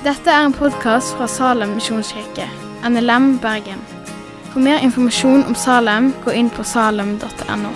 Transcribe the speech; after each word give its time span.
Dette 0.00 0.32
er 0.32 0.46
en 0.46 0.52
podkast 0.56 1.12
fra 1.12 1.26
Salem 1.28 1.74
misjonskirke, 1.76 2.46
NLM 2.88 3.34
Bergen. 3.42 3.82
For 4.48 4.62
mer 4.64 4.78
informasjon 4.80 5.42
om 5.44 5.52
Salem, 5.52 6.06
gå 6.24 6.32
inn 6.32 6.46
på 6.48 6.64
salem.no. 6.64 7.72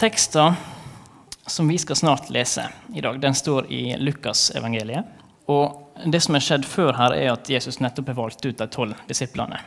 Teksten 0.00 0.56
som 1.44 1.68
vi 1.68 1.76
skal 1.82 2.00
snart 2.00 2.30
lese 2.32 2.64
i 2.94 3.04
dag, 3.04 3.20
den 3.20 3.36
står 3.36 3.68
i 3.68 3.82
Lukasevangeliet. 4.00 5.04
Og 5.52 6.00
det 6.08 6.22
som 6.24 6.40
er 6.40 6.46
skjedd 6.46 6.64
før 6.64 6.96
her, 6.96 7.18
er 7.18 7.34
at 7.34 7.52
Jesus 7.52 7.76
nettopp 7.84 8.08
har 8.14 8.18
valgt 8.22 8.48
ut 8.48 8.56
de 8.56 8.70
tolv 8.72 9.04
disiplene. 9.12 9.60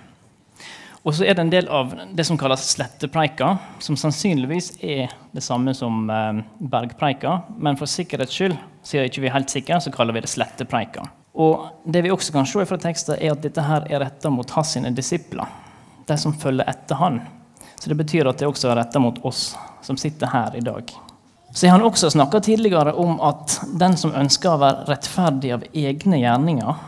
Og 1.04 1.16
så 1.16 1.26
er 1.28 1.36
det 1.36 1.44
en 1.44 1.52
del 1.52 1.68
av 1.68 1.92
det 2.16 2.24
som 2.24 2.38
kalles 2.40 2.64
slettepreika, 2.78 3.58
som 3.84 3.98
sannsynligvis 4.00 4.70
er 4.80 5.12
det 5.36 5.44
samme 5.44 5.74
som 5.76 6.08
eh, 6.10 6.40
bergpreika, 6.64 7.42
men 7.60 7.76
for 7.80 7.92
sikkerhets 7.92 8.38
skyld, 8.38 8.56
siden 8.88 9.10
ikke 9.10 9.26
vi 9.26 9.28
er 9.28 9.36
helt 9.36 9.52
sikre, 9.52 9.82
så 9.84 9.92
kaller 9.92 10.16
vi 10.16 10.24
det 10.24 10.32
slettepreika. 10.32 11.04
Og 11.34 11.66
det 11.84 12.06
vi 12.06 12.12
også 12.14 12.32
kan 12.36 12.48
se 12.48 12.64
fra 12.70 12.80
teksten, 12.80 13.18
er 13.20 13.34
at 13.34 13.44
dette 13.44 13.66
her 13.68 13.88
er 13.90 14.06
retta 14.06 14.32
mot 14.32 14.50
hans 14.56 14.76
sine 14.78 14.94
disipler, 14.96 15.50
de 16.08 16.18
som 16.20 16.36
følger 16.40 16.72
etter 16.72 17.00
han. 17.02 17.20
Så 17.76 17.92
det 17.92 18.00
betyr 18.00 18.30
at 18.30 18.40
det 18.40 18.48
også 18.48 18.72
er 18.72 18.80
retta 18.80 19.02
mot 19.04 19.18
oss 19.28 19.50
som 19.84 20.00
sitter 20.00 20.32
her 20.32 20.56
i 20.56 20.64
dag. 20.64 20.94
Så 21.54 21.68
har 21.68 21.76
han 21.76 21.86
også 21.86 22.14
snakka 22.14 22.40
tidligere 22.48 22.94
om 22.98 23.20
at 23.22 23.60
den 23.80 23.98
som 24.00 24.16
ønsker 24.16 24.56
å 24.56 24.62
være 24.62 24.88
rettferdig 24.88 25.52
av 25.54 25.66
egne 25.76 26.22
gjerninger, 26.22 26.80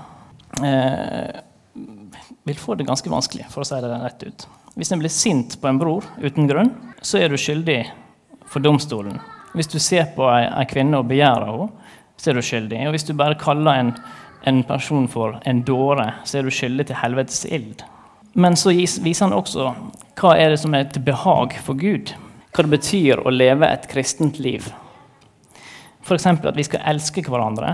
eh, 0.63 1.41
vil 2.45 2.58
få 2.59 2.76
det 2.77 2.88
ganske 2.88 3.09
vanskelig, 3.09 3.48
for 3.49 3.63
å 3.63 3.67
si 3.67 3.80
det 3.81 3.91
rett 3.91 4.26
ut. 4.26 4.48
Hvis 4.76 4.91
en 4.94 5.02
blir 5.02 5.13
sint 5.13 5.58
på 5.62 5.70
en 5.70 5.80
bror 5.81 6.05
uten 6.22 6.49
grunn, 6.49 6.71
så 7.02 7.20
er 7.21 7.32
du 7.32 7.40
skyldig 7.40 7.79
for 8.49 8.63
domstolen. 8.63 9.18
Hvis 9.55 9.71
du 9.71 9.79
ser 9.79 10.12
på 10.15 10.27
ei, 10.29 10.46
ei 10.52 10.68
kvinne 10.70 10.99
og 10.99 11.10
begjærer 11.10 11.49
henne, 11.49 11.71
så 12.21 12.32
er 12.32 12.37
du 12.37 12.46
skyldig. 12.46 12.84
Og 12.87 12.96
hvis 12.96 13.07
du 13.07 13.15
bare 13.18 13.40
kaller 13.40 13.79
en, 13.82 13.91
en 14.48 14.62
person 14.68 15.07
for 15.12 15.40
en 15.48 15.63
dåre, 15.68 16.12
så 16.27 16.40
er 16.40 16.48
du 16.48 16.54
skyldig 16.54 16.87
til 16.90 16.99
helvetes 17.02 17.43
ild. 17.49 17.84
Men 18.35 18.57
så 18.59 18.74
viser 18.76 19.26
han 19.26 19.35
også 19.35 19.71
hva 20.20 20.35
er 20.35 20.52
det 20.52 20.59
som 20.62 20.76
er 20.76 20.90
til 20.91 21.04
behag 21.07 21.55
for 21.63 21.80
Gud 21.80 22.13
hva 22.55 22.63
det 22.63 22.71
betyr 22.71 23.20
å 23.20 23.34
leve 23.34 23.68
et 23.68 23.87
kristent 23.91 24.37
liv. 24.40 24.70
F.eks. 26.05 26.27
at 26.30 26.55
vi 26.55 26.63
skal 26.63 26.85
elske 26.87 27.24
hverandre, 27.26 27.74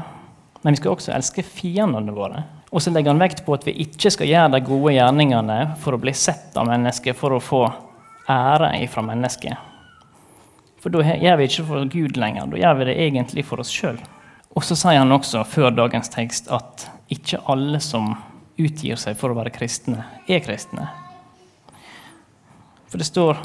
men 0.64 0.74
vi 0.74 0.80
skal 0.80 0.96
også 0.96 1.14
elske 1.14 1.46
fiendene 1.46 2.16
våre. 2.16 2.46
Og 2.72 2.82
så 2.82 2.92
legger 2.94 3.12
han 3.12 3.20
vekt 3.20 3.44
på 3.46 3.56
at 3.56 3.66
vi 3.68 3.74
ikke 3.84 4.12
skal 4.14 4.30
gjøre 4.30 4.54
de 4.54 4.62
gode 4.64 4.94
gjerningene 4.96 5.58
for 5.84 5.96
å 5.96 6.00
bli 6.02 6.14
sett 6.16 6.56
av 6.56 6.70
mennesket, 6.70 7.18
for 7.20 7.36
å 7.36 7.44
få 7.44 7.66
ære 8.32 8.72
ifra 8.86 9.04
mennesket. 9.04 9.68
For 10.82 10.94
da 10.94 11.04
gjør 11.04 11.38
vi 11.38 11.48
ikke 11.50 11.68
for 11.68 11.92
Gud 11.92 12.18
lenger, 12.18 12.48
da 12.50 12.62
gjør 12.62 12.80
vi 12.80 12.88
det 12.90 12.98
egentlig 13.04 13.46
for 13.46 13.62
oss 13.62 13.74
sjøl. 13.74 14.00
Og 14.56 14.64
så 14.66 14.76
sier 14.80 15.00
han 15.00 15.14
også 15.14 15.44
før 15.48 15.72
dagens 15.76 16.12
tekst 16.12 16.50
at 16.52 16.88
ikke 17.12 17.44
alle 17.52 17.80
som 17.84 18.16
utgir 18.60 19.00
seg 19.00 19.20
for 19.20 19.32
å 19.32 19.38
være 19.38 19.54
kristne, 19.54 20.06
er 20.28 20.42
kristne. 20.44 20.88
For 22.92 23.00
det 23.00 23.08
står 23.08 23.40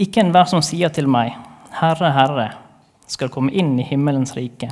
ikke 0.00 0.24
enhver 0.24 0.48
som 0.50 0.62
sier 0.64 0.90
til 0.94 1.10
meg, 1.10 1.34
Herre, 1.78 2.10
Herre, 2.14 2.48
skal 3.08 3.30
komme 3.32 3.52
inn 3.54 3.76
i 3.78 3.86
himmelens 3.86 4.34
rike, 4.36 4.70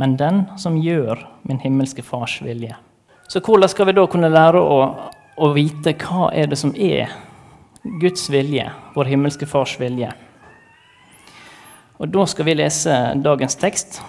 men 0.00 0.18
den 0.20 0.44
som 0.60 0.76
gjør 0.80 1.22
min 1.48 1.62
himmelske 1.62 2.04
Fars 2.04 2.40
vilje. 2.44 2.76
Så 3.28 3.40
hvordan 3.40 3.68
skal 3.68 3.88
vi 3.88 3.96
da 3.96 4.04
kunne 4.10 4.32
lære 4.32 4.60
å, 4.60 4.80
å 5.36 5.52
vite 5.56 5.94
hva 6.02 6.28
er 6.36 6.50
det 6.50 6.58
som 6.60 6.74
er 6.76 7.12
Guds 8.00 8.28
vilje, 8.32 8.66
vår 8.94 9.10
himmelske 9.12 9.48
Fars 9.48 9.78
vilje? 9.80 10.12
Og 11.98 12.10
Da 12.10 12.26
skal 12.26 12.48
vi 12.48 12.56
lese 12.58 12.94
dagens 13.22 13.56
tekst, 13.56 14.00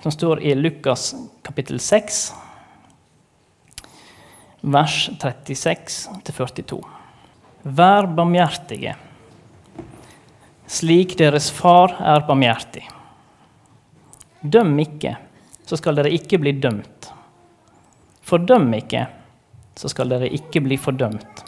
som 0.00 0.12
står 0.12 0.40
i 0.44 0.54
Lukas 0.54 1.12
kapittel 1.44 1.80
6, 1.82 2.24
vers 4.64 4.98
36 5.20 5.98
42. 6.24 6.80
Vær 7.64 8.08
barmhjertige, 8.16 8.94
slik 10.68 11.16
deres 11.20 11.50
far 11.52 11.96
er 12.00 12.24
barmhjertig. 12.28 12.84
Døm 14.40 14.76
ikke, 14.80 15.16
så 15.64 15.76
skal 15.80 15.96
dere 16.00 16.12
ikke 16.12 16.40
bli 16.40 16.52
dømt. 16.60 16.93
Fordøm 18.24 18.70
ikke, 18.72 19.06
så 19.76 19.90
skal 19.92 20.08
dere 20.08 20.30
ikke 20.32 20.62
bli 20.64 20.78
fordømt. 20.80 21.42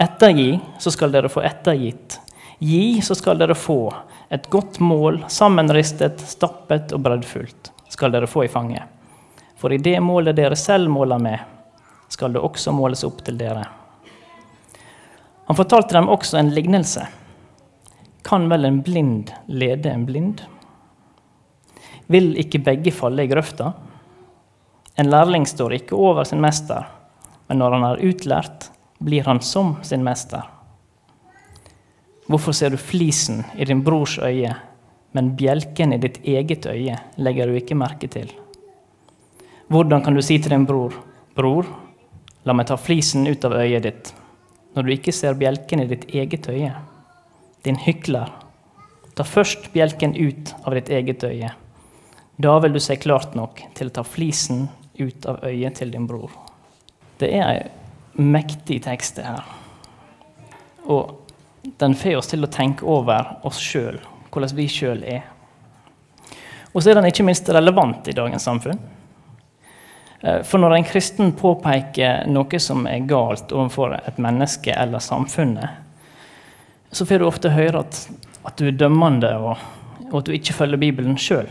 Ettergi, 0.00 0.52
så 0.78 0.92
skal 0.94 1.12
dere 1.12 1.28
få 1.32 1.42
ettergitt. 1.44 2.20
Gi, 2.62 3.00
så 3.02 3.16
skal 3.18 3.40
dere 3.40 3.56
få. 3.58 3.90
Et 4.30 4.46
godt 4.52 4.78
mål, 4.80 5.24
sammenristet, 5.32 6.22
stappet 6.22 6.94
og 6.94 7.02
breddfullt, 7.04 7.72
skal 7.90 8.14
dere 8.14 8.30
få 8.30 8.44
i 8.46 8.52
fanget. 8.52 8.86
For 9.58 9.74
i 9.74 9.80
det 9.82 9.98
målet 10.00 10.38
dere 10.38 10.56
selv 10.56 10.88
måler 10.92 11.18
med, 11.20 11.42
skal 12.08 12.32
det 12.32 12.44
også 12.44 12.72
måles 12.72 13.02
opp 13.04 13.24
til 13.26 13.36
dere. 13.40 13.66
Han 15.50 15.58
fortalte 15.58 15.98
dem 15.98 16.08
også 16.08 16.38
en 16.38 16.54
lignelse. 16.54 17.02
Kan 18.22 18.46
vel 18.52 18.68
en 18.68 18.82
blind 18.86 19.32
lede 19.50 19.90
en 19.90 20.06
blind? 20.06 20.44
Vil 22.06 22.36
ikke 22.38 22.62
begge 22.62 22.92
falle 22.94 23.26
i 23.26 23.30
grøfta? 23.30 23.72
En 24.98 25.10
lærling 25.10 25.46
står 25.46 25.76
ikke 25.78 25.96
over 25.96 26.24
sin 26.24 26.40
mester, 26.42 26.86
men 27.48 27.58
når 27.58 27.76
han 27.76 27.86
er 27.90 28.02
utlært, 28.10 28.70
blir 29.00 29.24
han 29.24 29.40
som 29.40 29.76
sin 29.86 30.04
mester. 30.04 30.42
Hvorfor 32.30 32.54
ser 32.54 32.70
du 32.70 32.78
flisen 32.78 33.44
i 33.58 33.66
din 33.66 33.82
brors 33.82 34.18
øye, 34.18 34.52
men 35.12 35.32
bjelken 35.38 35.94
i 35.94 35.98
ditt 35.98 36.20
eget 36.22 36.66
øye 36.70 36.98
legger 37.18 37.48
du 37.50 37.58
ikke 37.58 37.78
merke 37.78 38.10
til? 38.10 38.30
Hvordan 39.70 40.04
kan 40.04 40.14
du 40.14 40.22
si 40.22 40.38
til 40.38 40.50
din 40.50 40.66
bror, 40.66 40.94
'Bror, 41.34 41.66
la 42.44 42.52
meg 42.52 42.66
ta 42.66 42.76
flisen 42.76 43.26
ut 43.26 43.44
av 43.44 43.52
øyet 43.52 43.82
ditt', 43.82 44.12
når 44.74 44.82
du 44.82 44.92
ikke 44.92 45.12
ser 45.14 45.38
bjelken 45.38 45.82
i 45.82 45.86
ditt 45.90 46.06
eget 46.14 46.48
øye. 46.50 46.72
Din 47.64 47.76
hykler, 47.76 48.30
ta 49.14 49.24
først 49.26 49.70
bjelken 49.72 50.16
ut 50.16 50.54
av 50.64 50.74
ditt 50.74 50.90
eget 50.90 51.24
øye. 51.24 51.50
Da 52.40 52.58
vil 52.58 52.72
du 52.72 52.80
se 52.80 52.96
klart 52.96 53.34
nok 53.34 53.62
til 53.74 53.90
å 53.90 53.94
ta 53.98 54.04
flisen 54.06 54.68
ut 55.00 55.26
av 55.26 55.44
øyet 55.46 55.80
til 55.80 55.92
din 55.92 56.06
bror. 56.06 56.30
Det 57.20 57.32
er 57.36 57.48
en 57.48 58.30
mektig 58.32 58.80
tekst, 58.84 59.16
det 59.16 59.26
her. 59.28 59.42
Og 60.88 61.16
den 61.80 61.94
får 61.94 62.16
oss 62.20 62.30
til 62.32 62.44
å 62.44 62.52
tenke 62.52 62.86
over 62.88 63.36
oss 63.46 63.60
sjøl, 63.60 64.00
hvordan 64.30 64.56
vi 64.56 64.68
sjøl 64.70 65.04
er. 65.04 65.26
Og 66.72 66.82
så 66.82 66.90
er 66.90 67.00
den 67.00 67.10
ikke 67.10 67.26
minst 67.26 67.48
relevant 67.50 68.08
i 68.08 68.16
dagens 68.16 68.46
samfunn. 68.46 68.78
Eh, 70.20 70.42
for 70.46 70.62
når 70.62 70.76
en 70.76 70.88
kristen 70.88 71.32
påpeker 71.36 72.26
noe 72.30 72.60
som 72.62 72.86
er 72.88 73.06
galt 73.08 73.52
overfor 73.52 73.96
et 73.98 74.20
menneske 74.22 74.74
eller 74.76 75.02
samfunnet, 75.02 75.80
så 76.92 77.06
får 77.06 77.20
du 77.20 77.26
ofte 77.26 77.52
høre 77.54 77.84
at, 77.84 78.00
at 78.46 78.58
du 78.58 78.68
er 78.68 78.76
dømmende, 78.76 79.30
og, 79.38 79.56
og, 80.10 80.16
at 80.20 80.28
du 80.28 80.34
ikke 80.34 80.56
følger 80.56 80.80
Bibelen 80.82 81.18
sjøl. 81.18 81.48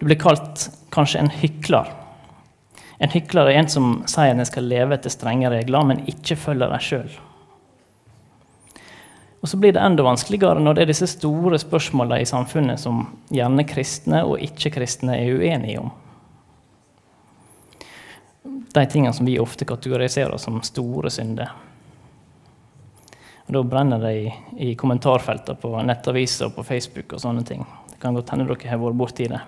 Du 0.00 0.06
blir 0.08 0.18
kalt 0.20 0.70
kanskje 0.90 1.20
en 1.20 1.30
hykler. 1.30 1.90
En 2.98 3.12
hykler 3.12 3.50
er 3.50 3.60
en 3.60 3.68
som 3.68 3.90
sier 4.08 4.32
en 4.32 4.48
skal 4.48 4.68
leve 4.68 4.96
etter 4.96 5.12
strenge 5.12 5.50
regler, 5.52 5.84
men 5.86 6.02
ikke 6.08 6.38
følger 6.40 6.72
dem 6.72 6.84
sjøl. 6.84 7.10
Og 9.40 9.48
så 9.48 9.56
blir 9.56 9.72
det 9.72 9.80
enda 9.80 10.04
vanskeligere 10.04 10.60
når 10.60 10.76
det 10.76 10.82
er 10.82 10.90
disse 10.92 11.08
store 11.08 11.60
spørsmålene 11.60 12.20
i 12.20 12.28
samfunnet 12.28 12.80
som 12.80 13.06
gjerne 13.32 13.64
kristne 13.68 14.24
og 14.28 14.40
ikke-kristne 14.44 15.16
er 15.16 15.40
uenige 15.40 15.84
om 15.84 15.92
de 18.72 18.86
tingene 18.86 19.12
som 19.12 19.26
vi 19.26 19.38
ofte 19.40 19.64
kategoriserer 19.64 20.36
som 20.38 20.60
store 20.62 21.10
synder. 21.10 21.50
Og 23.46 23.52
Da 23.54 23.62
brenner 23.62 23.98
det 23.98 24.12
i, 24.16 24.34
i 24.70 24.74
kommentarfeltene 24.78 25.58
på 25.58 25.72
nettaviser 25.82 26.46
og 26.46 26.54
på 26.54 26.62
Facebook. 26.62 27.12
og 27.12 27.20
sånne 27.20 27.42
ting. 27.44 27.66
Det 27.90 27.98
kan 28.00 28.14
godt 28.14 28.30
hende 28.30 28.46
dere 28.46 28.70
har 28.70 28.78
vært 28.78 29.00
borti 29.00 29.26
det. 29.28 29.40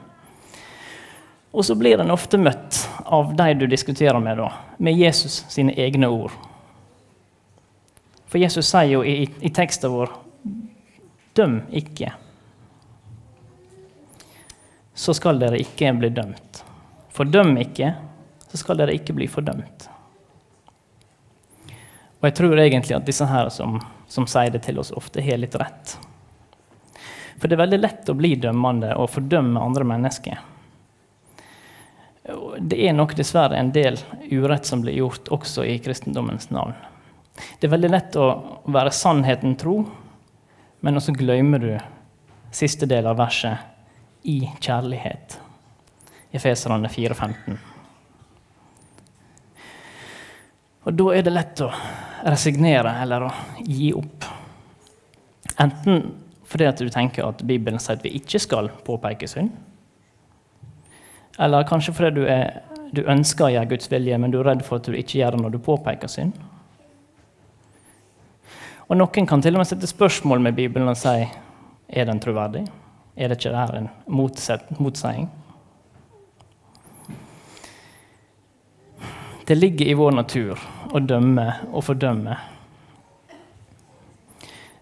Og 1.52 1.64
så 1.64 1.76
blir 1.76 2.00
en 2.00 2.10
ofte 2.10 2.40
møtt 2.40 2.80
av 3.04 3.34
de 3.36 3.54
du 3.60 3.66
diskuterer 3.68 4.20
med, 4.20 4.40
da, 4.40 4.48
med 4.78 4.96
Jesus 4.96 5.42
sine 5.52 5.74
egne 5.76 6.08
ord. 6.08 6.32
For 8.32 8.40
Jesus 8.40 8.70
sier 8.70 8.94
jo 8.94 9.02
i, 9.04 9.26
i 9.28 9.52
teksten 9.52 9.92
vår 9.92 10.14
Døm 11.36 11.62
ikke. 11.72 12.10
Så 14.92 15.14
skal 15.16 15.40
dere 15.40 15.60
ikke 15.60 15.92
bli 15.96 16.10
dømt. 16.12 16.60
Fordøm 17.12 17.54
ikke, 17.60 17.94
så 18.48 18.60
skal 18.60 18.80
dere 18.80 18.96
ikke 18.96 19.14
bli 19.16 19.28
fordømt. 19.32 19.88
Og 22.20 22.28
jeg 22.28 22.36
tror 22.38 22.60
egentlig 22.60 22.96
at 22.96 23.08
disse 23.08 23.26
her 23.26 23.48
som, 23.52 23.80
som 24.08 24.28
sier 24.28 24.52
det 24.52 24.60
til 24.66 24.80
oss, 24.80 24.92
ofte 24.96 25.24
har 25.24 25.40
litt 25.40 25.56
rett. 25.60 25.96
For 27.40 27.48
det 27.48 27.56
er 27.56 27.64
veldig 27.64 27.80
lett 27.80 28.12
å 28.12 28.16
bli 28.16 28.36
dømmende 28.40 28.92
og 29.00 29.10
fordømme 29.10 29.60
andre 29.60 29.88
mennesker. 29.88 30.51
Det 32.58 32.78
er 32.78 32.94
nok 32.94 33.16
dessverre 33.18 33.58
en 33.58 33.72
del 33.74 33.98
urett 34.30 34.66
som 34.66 34.82
blir 34.84 34.94
gjort 34.94 35.30
også 35.34 35.64
i 35.66 35.78
kristendommens 35.82 36.50
navn. 36.54 36.74
Det 37.58 37.66
er 37.66 37.72
veldig 37.72 37.90
lett 37.90 38.16
å 38.20 38.28
være 38.70 38.94
sannheten 38.94 39.56
tro, 39.58 39.82
Men 40.82 40.96
også 40.98 41.12
glemmer 41.14 41.58
du 41.62 41.78
siste 42.50 42.88
del 42.90 43.06
av 43.06 43.16
verset 43.16 43.56
'i 44.26 44.50
kjærlighet'. 44.60 45.36
Efeserane 46.32 46.88
4,15. 46.88 47.58
Og 50.82 50.94
da 50.94 51.04
er 51.14 51.22
det 51.22 51.32
lett 51.32 51.60
å 51.60 51.70
resignere 52.24 52.96
eller 53.02 53.26
å 53.28 53.30
gi 53.62 53.92
opp. 53.94 54.24
Enten 55.60 56.02
fordi 56.44 56.66
at 56.66 56.82
du 56.82 56.90
tenker 56.90 57.28
at 57.28 57.42
Bibelen 57.46 57.78
sier 57.78 57.96
at 57.96 58.04
vi 58.04 58.16
ikke 58.18 58.40
skal 58.42 58.68
påpeke 58.84 59.28
synd. 59.30 59.52
Eller 61.38 61.64
kanskje 61.68 61.94
fordi 61.96 62.20
du, 62.20 62.26
er, 62.28 62.60
du 62.92 63.04
ønsker 63.08 63.46
å 63.46 63.52
gjøre 63.54 63.70
Guds 63.72 63.90
vilje, 63.92 64.18
men 64.20 64.32
du 64.32 64.40
er 64.40 64.50
redd 64.52 64.64
for 64.66 64.80
at 64.80 64.88
du 64.88 64.96
ikke 64.96 65.20
gjør 65.20 65.36
det 65.36 65.44
når 65.44 65.54
du 65.54 65.62
påpeker 65.64 66.10
synd. 66.12 66.36
Og 68.88 68.98
Noen 68.98 69.28
kan 69.28 69.40
til 69.40 69.56
og 69.56 69.62
med 69.62 69.70
sette 69.70 69.88
spørsmål 69.88 70.42
med 70.44 70.56
Bibelen 70.58 70.90
og 70.90 70.98
si 71.00 71.14
er 71.22 72.08
den 72.08 72.20
troverdig. 72.20 72.66
Er 73.16 73.28
det 73.28 73.38
ikke 73.38 73.52
det 73.54 73.78
en 73.78 73.88
motseiing? 74.12 75.30
Det 79.46 79.56
ligger 79.56 79.88
i 79.88 79.96
vår 79.98 80.12
natur 80.16 80.60
å 80.92 81.00
dømme 81.00 81.46
og 81.72 81.84
fordømme. 81.84 82.36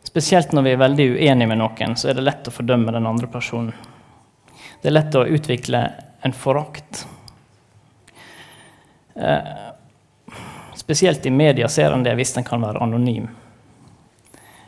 Spesielt 0.05 0.53
når 0.53 0.67
vi 0.67 0.73
er 0.75 0.83
veldig 0.83 1.07
uenige 1.15 1.49
med 1.49 1.61
noen, 1.63 1.95
så 1.97 2.11
er 2.11 2.19
det 2.19 2.27
lett 2.27 2.51
å 2.51 2.55
fordømme 2.55 2.93
den 2.95 3.07
andre 3.07 3.31
personen. 3.31 3.73
Det 4.83 4.91
er 4.91 4.97
lett 4.97 5.15
å 5.15 5.27
utvikle 5.27 5.85
en 6.23 6.33
forakt. 6.33 7.07
Eh, 9.15 9.39
spesielt 10.75 11.27
i 11.27 11.31
media 11.31 11.69
ser 11.69 11.93
en 11.93 12.05
det 12.05 12.15
hvis 12.19 12.37
en 12.37 12.45
kan 12.45 12.63
være 12.63 12.83
anonym. 12.83 13.29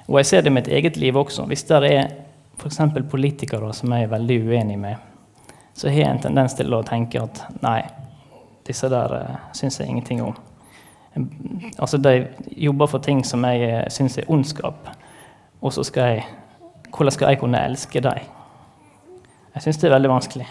Og 0.08 0.18
jeg 0.20 0.26
ser 0.26 0.42
det 0.42 0.52
i 0.52 0.56
mitt 0.56 0.68
eget 0.68 0.96
liv 0.96 1.16
også. 1.16 1.46
Hvis 1.48 1.64
det 1.68 1.82
er 1.88 2.12
f.eks. 2.58 2.80
politikere 3.10 3.72
som 3.74 3.92
jeg 3.92 4.06
er 4.06 4.12
veldig 4.12 4.38
uenig 4.48 4.78
med, 4.78 4.96
så 5.74 5.88
har 5.88 5.98
jeg 5.98 6.10
en 6.10 6.22
tendens 6.22 6.54
til 6.54 6.74
å 6.74 6.82
tenke 6.84 7.22
at 7.22 7.44
nei, 7.62 7.80
disse 8.66 8.88
der 8.92 9.14
eh, 9.18 9.36
syns 9.56 9.80
jeg 9.80 9.88
ingenting 9.88 10.22
om. 10.22 10.36
Altså, 11.78 11.98
De 11.98 12.26
jobber 12.56 12.86
for 12.86 12.98
ting 12.98 13.24
som 13.26 13.44
jeg 13.44 13.68
uh, 13.68 13.88
syns 13.92 14.16
er 14.18 14.30
ondskap, 14.32 14.88
og 15.60 15.72
så 15.72 15.84
skal 15.84 16.14
jeg 16.14 16.24
Hvordan 16.92 17.12
skal 17.12 17.28
jeg 17.28 17.38
kunne 17.40 17.60
elske 17.64 18.00
dem? 18.04 18.18
Jeg 19.54 19.62
syns 19.62 19.78
det 19.80 19.86
er 19.88 19.94
veldig 19.94 20.10
vanskelig. 20.10 20.46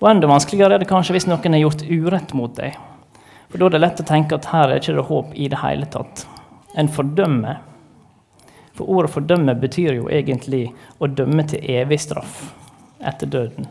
Og 0.00 0.08
enda 0.10 0.28
vanskeligere 0.28 0.76
er 0.76 0.82
det 0.82 0.90
kanskje 0.90 1.14
hvis 1.16 1.28
noen 1.30 1.54
har 1.56 1.62
gjort 1.62 1.84
urett 1.86 2.34
mot 2.36 2.56
deg. 2.56 2.76
For 3.48 3.60
da 3.60 3.68
er 3.68 3.76
det 3.76 3.82
lett 3.84 4.00
å 4.02 4.08
tenke 4.08 4.34
at 4.34 4.50
her 4.50 4.66
er 4.66 4.80
det 4.80 4.88
ikke 4.88 5.06
håp 5.10 5.34
i 5.38 5.48
det 5.52 5.60
hele 5.62 5.86
tatt. 5.86 6.26
En 6.74 6.90
fordømmer. 6.90 7.60
For 8.74 8.90
ordet 8.90 9.12
'fordømme' 9.14 9.54
betyr 9.60 9.94
jo 9.94 10.08
egentlig 10.10 10.72
å 10.98 11.06
dømme 11.06 11.44
til 11.46 11.62
evig 11.62 12.00
straff 12.02 12.40
etter 12.98 13.30
døden. 13.30 13.68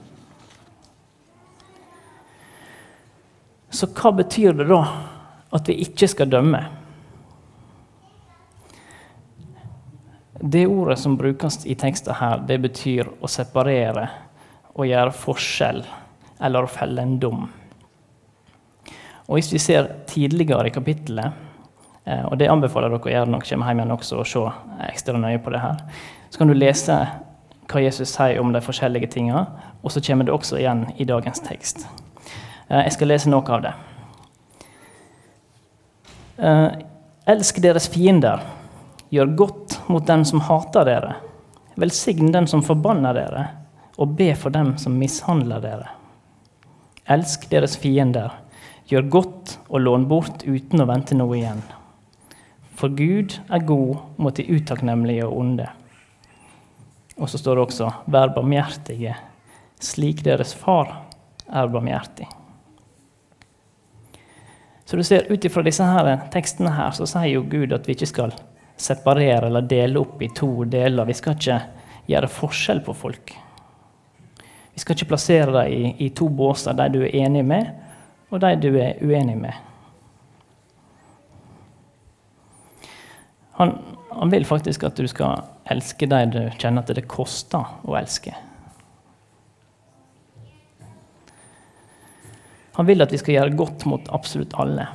Så 3.69 3.89
hva 3.91 4.13
betyr 4.15 4.53
det 4.53 4.69
da 4.69 4.79
at 5.51 5.67
vi 5.67 5.75
ikke 5.83 6.07
skal 6.07 6.29
dømme? 6.31 6.61
Det 10.39 10.67
ordet 10.67 10.99
som 10.99 11.17
brukes 11.17 11.65
i 11.65 11.75
teksten 11.75 12.13
her, 12.19 12.37
det 12.47 12.59
betyr 12.61 13.09
å 13.19 13.27
separere 13.27 14.09
og 14.73 14.87
gjøre 14.87 15.11
forskjell, 15.15 15.83
eller 16.43 16.65
å 16.65 16.71
felle 16.71 17.01
en 17.01 17.17
dom. 17.19 17.47
Og 19.27 19.37
Hvis 19.37 19.53
vi 19.53 19.59
ser 19.59 19.87
tidligere 20.07 20.67
i 20.67 20.73
kapittelet, 20.75 21.31
eh, 22.05 22.25
og 22.25 22.37
det 22.37 22.49
anbefaler 22.51 22.91
dere 22.91 22.99
å 22.99 23.13
gjøre 23.13 23.29
når 23.31 23.39
dere 23.39 23.49
kommer 23.49 23.71
hjem 23.71 23.83
igjen 23.83 23.95
også 23.97 24.19
og 24.19 24.27
se 24.27 24.43
ekstra 24.89 25.19
nøye 25.19 25.39
på 25.43 25.53
det 25.53 25.63
her, 25.63 25.79
så 26.29 26.41
kan 26.41 26.51
du 26.51 26.57
lese 26.57 26.97
hva 27.71 27.81
Jesus 27.81 28.11
sier 28.11 28.41
om 28.41 28.51
de 28.53 28.61
forskjellige 28.61 29.13
tingene, 29.15 29.45
og 29.81 29.91
så 29.91 30.03
kommer 30.03 30.27
det 30.27 30.35
også 30.35 30.59
igjen 30.59 30.85
i 30.99 31.07
dagens 31.07 31.39
tekst. 31.45 31.87
Eh, 32.67 32.83
jeg 32.83 32.97
skal 32.97 33.13
lese 33.13 33.31
noe 33.31 33.55
av 33.55 33.63
det. 33.63 33.73
Eh, 36.37 36.69
elsk 37.31 37.61
deres 37.63 37.87
fiender. 37.87 38.43
Gjør 39.13 39.35
godt 39.37 39.79
mot 39.87 40.05
den 40.07 40.25
som 40.25 40.41
hater 40.41 40.87
dere. 40.89 41.15
Velsign 41.79 42.31
den 42.33 42.47
som 42.49 42.63
forbanner 42.65 43.15
dere, 43.15 43.43
og 43.97 44.15
be 44.17 44.33
for 44.35 44.53
dem 44.53 44.75
som 44.81 44.97
mishandler 44.97 45.61
dere. 45.61 45.91
Elsk 47.11 47.49
deres 47.51 47.75
fiender. 47.77 48.31
Gjør 48.87 49.09
godt 49.11 49.57
og 49.69 49.81
lån 49.83 50.05
bort 50.07 50.43
uten 50.47 50.83
å 50.83 50.87
vente 50.87 51.15
noe 51.17 51.35
igjen. 51.35 51.63
For 52.79 52.93
Gud 52.95 53.37
er 53.51 53.65
god 53.67 54.19
mot 54.19 54.35
de 54.35 54.45
utakknemlige 54.47 55.25
og 55.27 55.37
onde. 55.39 55.67
Og 57.19 57.29
så 57.29 57.37
står 57.37 57.55
det 57.55 57.65
også 57.67 57.91
'vær 58.07 58.33
barmhjertige, 58.35 59.15
slik 59.79 60.23
deres 60.23 60.53
far 60.53 61.03
er 61.47 61.67
barmhjertig'. 61.67 62.31
Så 64.85 64.97
du 64.97 65.03
ser 65.03 65.31
Ut 65.31 65.45
ifra 65.45 65.63
disse 65.63 65.83
her 65.83 66.27
tekstene 66.31 66.69
her, 66.69 66.91
så 66.91 67.05
sier 67.05 67.33
jo 67.33 67.43
Gud 67.43 67.73
at 67.73 67.87
vi 67.87 67.93
ikke 67.93 68.05
skal 68.05 68.33
separere 68.77 69.47
eller 69.47 69.61
dele 69.61 69.99
opp 69.99 70.21
i 70.21 70.27
to 70.27 70.63
deler. 70.63 71.05
Vi 71.05 71.13
skal 71.13 71.33
ikke 71.33 71.61
gjøre 72.07 72.27
forskjell 72.27 72.81
på 72.85 72.93
folk. 72.93 73.42
Vi 74.73 74.81
skal 74.81 74.97
ikke 74.97 75.11
plassere 75.11 75.53
deg 75.53 75.73
i, 75.73 75.91
i 76.07 76.09
to 76.17 76.29
båser, 76.33 76.73
de 76.77 76.87
du 76.95 77.03
er 77.05 77.15
enig 77.23 77.43
med, 77.45 77.69
og 78.33 78.41
de 78.41 78.55
du 78.57 78.71
er 78.81 78.97
uenig 79.05 79.37
med. 79.37 79.53
Han, 83.59 83.75
han 84.09 84.33
vil 84.33 84.47
faktisk 84.49 84.87
at 84.87 84.97
du 84.97 85.05
skal 85.09 85.45
elske 85.69 86.09
de 86.09 86.23
du 86.33 86.41
kjenner 86.57 86.81
at 86.81 86.89
det 86.97 87.05
koster 87.09 87.77
å 87.85 87.93
elske. 87.99 88.33
Han 92.73 92.89
vil 92.89 93.05
at 93.05 93.13
vi 93.13 93.21
skal 93.21 93.37
gjøre 93.37 93.57
godt 93.57 93.85
mot 93.85 94.09
absolutt 94.17 94.55
alle. 94.57 94.87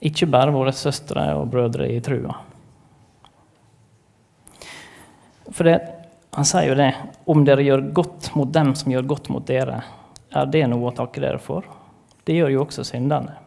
Ikke 0.00 0.30
bare 0.30 0.54
våre 0.54 0.72
søstre 0.72 1.26
og 1.36 1.50
brødre 1.52 1.90
i 1.92 2.00
trua. 2.00 2.38
For 5.52 5.68
det, 5.68 5.76
han 6.30 6.44
sier 6.44 6.68
jo 6.68 6.76
det 6.78 6.92
om 7.24 7.44
dere 7.44 7.64
gjør 7.64 7.86
godt 7.96 8.34
mot 8.36 8.52
dem 8.52 8.74
som 8.76 8.92
gjør 8.92 9.08
godt 9.08 9.28
mot 9.32 9.46
dere, 9.46 9.82
er 10.30 10.50
det 10.52 10.66
noe 10.68 10.90
å 10.90 10.94
takke 10.94 11.22
dere 11.24 11.40
for? 11.40 11.64
Det 12.24 12.36
gjør 12.36 12.52
jo 12.52 12.64
også 12.66 12.84
synderne. 12.84 13.38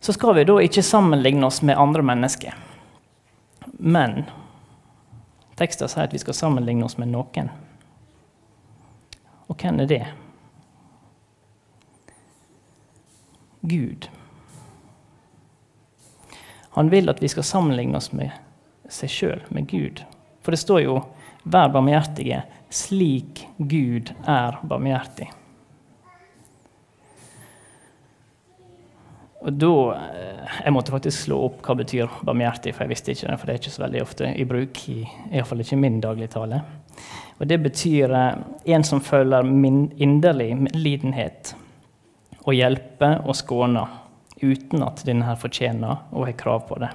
Så 0.00 0.12
skal 0.16 0.34
vi 0.34 0.46
da 0.48 0.56
ikke 0.64 0.82
sammenligne 0.82 1.46
oss 1.46 1.60
med 1.62 1.78
andre 1.78 2.02
mennesker. 2.02 2.56
Men 3.78 4.24
teksten 5.60 5.90
sier 5.92 6.08
at 6.08 6.16
vi 6.16 6.22
skal 6.22 6.34
sammenligne 6.34 6.88
oss 6.88 6.96
med 6.98 7.12
noen. 7.12 7.52
Og 9.46 9.60
hvem 9.60 9.82
er 9.84 9.90
det? 9.90 10.04
Gud. 13.60 14.08
Han 16.74 16.90
vil 16.90 17.12
at 17.12 17.20
vi 17.22 17.28
skal 17.28 17.44
sammenligne 17.44 17.98
oss 18.00 18.12
med 18.16 18.32
seg 18.90 19.12
sjøl, 19.12 19.42
med 19.50 19.68
Gud. 19.70 20.04
For 20.42 20.54
det 20.54 20.60
står 20.62 20.84
jo 20.84 21.00
'vær 21.44 21.72
barmhjertige 21.72 22.42
slik 22.70 23.46
Gud 23.58 24.12
er 24.26 24.60
barmhjertig'. 24.62 25.30
Og 29.40 29.52
da, 29.52 29.92
eh, 29.92 30.36
Jeg 30.64 30.72
måtte 30.72 30.92
faktisk 30.92 31.24
slå 31.24 31.44
opp 31.46 31.62
hva 31.62 31.74
betyr 31.74 32.08
barmhjertig, 32.24 32.74
for 32.74 32.84
jeg 32.84 32.88
visste 32.88 33.12
ikke 33.12 33.28
det. 33.28 33.38
For 33.38 33.46
det 33.46 33.54
er 33.54 33.58
ikke 33.58 33.76
så 33.76 33.82
veldig 33.82 34.02
ofte 34.02 34.34
i 34.36 34.44
bruk, 34.44 34.88
i, 34.88 35.08
iallfall 35.32 35.60
ikke 35.60 35.78
min 35.80 36.00
dagligtale. 36.00 36.62
Og 37.40 37.48
det 37.48 37.62
betyr 37.62 38.10
eh, 38.10 38.34
en 38.74 38.84
som 38.84 39.00
føler 39.00 39.46
inderlig 39.96 40.74
lidenhet, 40.74 41.54
og 42.44 42.54
hjelper 42.54 43.26
og 43.26 43.36
skåner 43.36 43.88
uten 44.42 44.82
at 44.82 45.04
denne 45.06 45.36
fortjener 45.36 45.98
og 46.12 46.26
har 46.26 46.36
krav 46.36 46.66
på 46.68 46.78
det. 46.80 46.90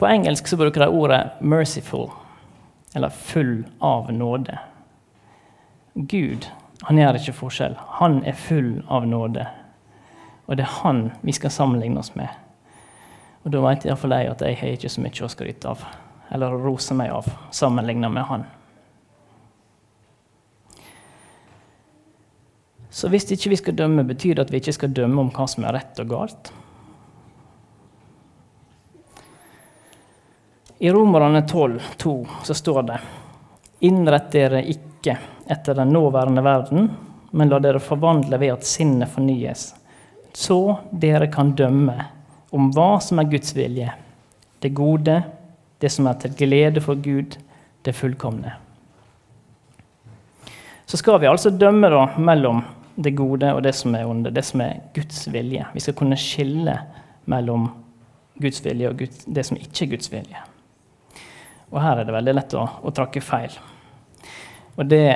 På 0.00 0.08
engelsk 0.08 0.48
så 0.48 0.56
bruker 0.56 0.80
de 0.80 0.88
ordet 0.88 1.30
'merciful', 1.40 2.10
eller 2.94 3.08
'full 3.08 3.64
av 3.80 4.10
nåde'. 4.10 4.58
Gud 5.94 6.46
han 6.82 6.98
gjør 6.98 7.18
ikke 7.18 7.36
forskjell. 7.36 7.74
Han 8.00 8.22
er 8.24 8.32
full 8.32 8.82
av 8.88 9.06
nåde. 9.08 9.46
Og 10.46 10.56
det 10.56 10.64
er 10.64 10.78
han 10.82 11.10
vi 11.22 11.32
skal 11.32 11.52
sammenligne 11.52 12.00
oss 12.00 12.14
med. 12.16 12.28
Og 13.44 13.52
da 13.52 13.60
vet 13.64 13.84
iallfall 13.84 14.16
jeg 14.16 14.30
at 14.30 14.40
jeg 14.44 14.56
har 14.60 14.72
ikke 14.76 14.92
så 14.92 15.04
mye 15.04 15.26
å 15.26 15.28
skryte 15.28 15.68
av, 15.68 15.84
eller 16.32 16.56
rose 16.64 16.94
meg 16.96 17.12
av, 17.12 17.28
sammenlignet 17.50 18.12
med 18.12 18.24
han. 18.24 18.46
Så 22.90 23.08
hvis 23.08 23.28
ikke 23.30 23.52
vi 23.52 23.60
skal 23.60 23.76
dømme, 23.78 24.04
betyr 24.04 24.34
det 24.34 24.48
at 24.48 24.52
vi 24.52 24.58
ikke 24.60 24.72
skal 24.72 24.96
dømme 24.96 25.20
om 25.20 25.30
hva 25.30 25.46
som 25.48 25.64
er 25.64 25.76
rett 25.78 26.00
og 26.02 26.10
galt? 26.10 26.52
I 30.82 30.90
Romerne 30.90 31.42
12, 31.42 31.78
12,2 31.96 32.26
så 32.42 32.54
står 32.54 32.82
det 32.82 32.98
Innrett 33.80 34.30
dere 34.32 34.62
ikke 34.64 35.12
etter 35.52 35.76
den 35.76 35.90
nåværende 35.92 36.40
verden, 36.40 36.86
men 37.30 37.50
la 37.52 37.58
dere 37.60 37.82
forvandle 37.84 38.38
ved 38.40 38.54
at 38.54 38.64
sinnet 38.64 39.12
fornyes, 39.12 39.74
så 40.32 40.78
dere 41.02 41.28
kan 41.28 41.50
dømme 41.52 41.98
om 42.56 42.70
hva 42.72 42.94
som 43.04 43.20
er 43.20 43.28
Guds 43.28 43.52
vilje, 43.52 43.92
det 44.64 44.70
gode, 44.72 45.18
det 45.84 45.90
som 45.92 46.08
er 46.08 46.16
til 46.22 46.32
glede 46.38 46.80
for 46.80 46.96
Gud, 46.96 47.36
det 47.84 47.92
fullkomne. 47.98 48.54
Så 50.88 50.96
skal 50.96 51.20
vi 51.20 51.28
altså 51.28 51.52
dømme 51.52 51.90
da 51.92 52.06
mellom 52.16 52.62
det 52.96 53.12
gode 53.20 53.52
og 53.52 53.60
det 53.68 53.74
som 53.76 53.98
er 54.00 54.08
onde, 54.08 54.32
det 54.32 54.46
som 54.48 54.64
er 54.64 54.80
Guds 54.96 55.26
vilje. 55.28 55.68
Vi 55.76 55.84
skal 55.84 55.98
kunne 56.00 56.16
skille 56.16 56.78
mellom 57.28 57.68
Guds 58.40 58.64
vilje 58.64 58.94
og 58.94 59.04
det 59.28 59.44
som 59.44 59.60
ikke 59.60 59.84
er 59.84 59.92
Guds 59.92 60.12
vilje. 60.16 60.46
Og 61.70 61.78
her 61.82 62.00
er 62.00 62.06
det 62.06 62.14
veldig 62.14 62.34
lett 62.34 62.56
å, 62.58 62.64
å 62.82 62.92
trakke 62.94 63.22
feil. 63.22 63.54
Og 64.76 64.86
det 64.90 65.06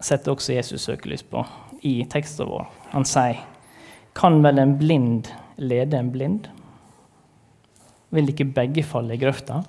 setter 0.00 0.32
også 0.32 0.56
Jesus 0.56 0.86
søkelys 0.88 1.22
på 1.26 1.44
i 1.86 2.00
teksten 2.10 2.48
vår. 2.50 2.66
Han 2.94 3.06
sier 3.08 3.42
Kan 4.16 4.40
vel 4.42 4.58
en 4.58 4.74
blind 4.80 5.28
lede 5.60 5.98
en 5.98 6.10
blind? 6.10 6.48
Vil 8.10 8.32
ikke 8.32 8.48
begge 8.56 8.82
falle 8.82 9.14
i 9.14 9.20
grøfta? 9.20 9.60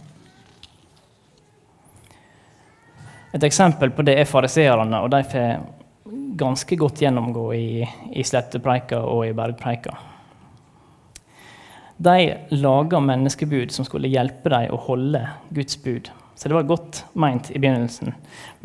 Et 3.31 3.43
eksempel 3.47 3.93
på 3.95 4.03
det 4.03 4.17
er 4.19 4.27
fariseerne, 4.27 5.03
og 5.05 5.11
de 5.13 5.21
får 5.23 5.61
ganske 6.41 6.75
godt 6.75 7.03
gjennomgå 7.03 7.45
i, 7.55 7.67
i 8.17 8.23
slettepreika 8.27 9.03
og 9.07 9.27
i 9.29 9.35
bergpreika. 9.37 9.93
De 12.01 12.33
laga 12.49 12.99
menneskebud 13.03 13.71
som 13.71 13.85
skulle 13.85 14.09
hjelpe 14.09 14.49
dem 14.49 14.73
å 14.73 14.79
holde 14.87 15.21
Guds 15.53 15.77
bud. 15.83 16.09
Så 16.35 16.49
det 16.49 16.55
var 16.57 16.69
godt 16.69 17.03
meint 17.13 17.51
i 17.51 17.59
begynnelsen. 17.59 18.15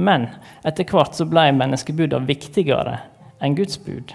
Men 0.00 0.31
etter 0.64 0.88
hvert 0.88 1.19
så 1.19 1.26
ble 1.28 1.50
menneskebudene 1.52 2.25
viktigere 2.25 2.95
enn 3.45 3.59
Guds 3.59 3.76
bud. 3.85 4.14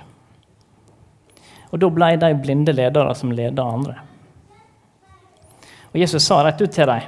Og 1.69 1.83
da 1.83 1.91
ble 1.93 2.15
de 2.23 2.31
blinde 2.41 2.73
ledere 2.73 3.13
som 3.15 3.35
leda 3.35 3.67
andre. 3.75 3.99
Og 5.91 6.01
Jesus 6.01 6.25
sa 6.25 6.41
rett 6.41 6.61
ut 6.63 6.73
til 6.73 6.89
dem 6.89 7.05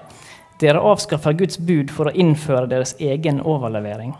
dere 0.62 0.80
avskaffer 0.86 1.34
Guds 1.34 1.58
bud 1.58 1.90
for 1.92 2.08
å 2.08 2.14
innføre 2.14 2.70
deres 2.72 2.94
egen 3.02 3.42
overlevering. 3.42 4.14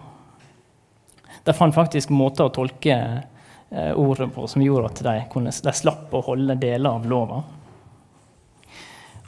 De 1.46 1.54
fant 1.54 1.76
faktisk 1.76 2.10
måter 2.10 2.48
å 2.48 2.54
tolke 2.58 2.96
eh, 2.98 3.92
ordet 3.94 4.32
på 4.34 4.48
som 4.50 4.64
gjorde 4.66 4.90
at 4.90 5.04
de, 5.06 5.18
kunne, 5.32 5.54
de 5.54 5.74
slapp 5.78 6.12
å 6.12 6.24
holde 6.26 6.58
deler 6.60 6.90
av 6.90 7.06
lova. 7.08 7.44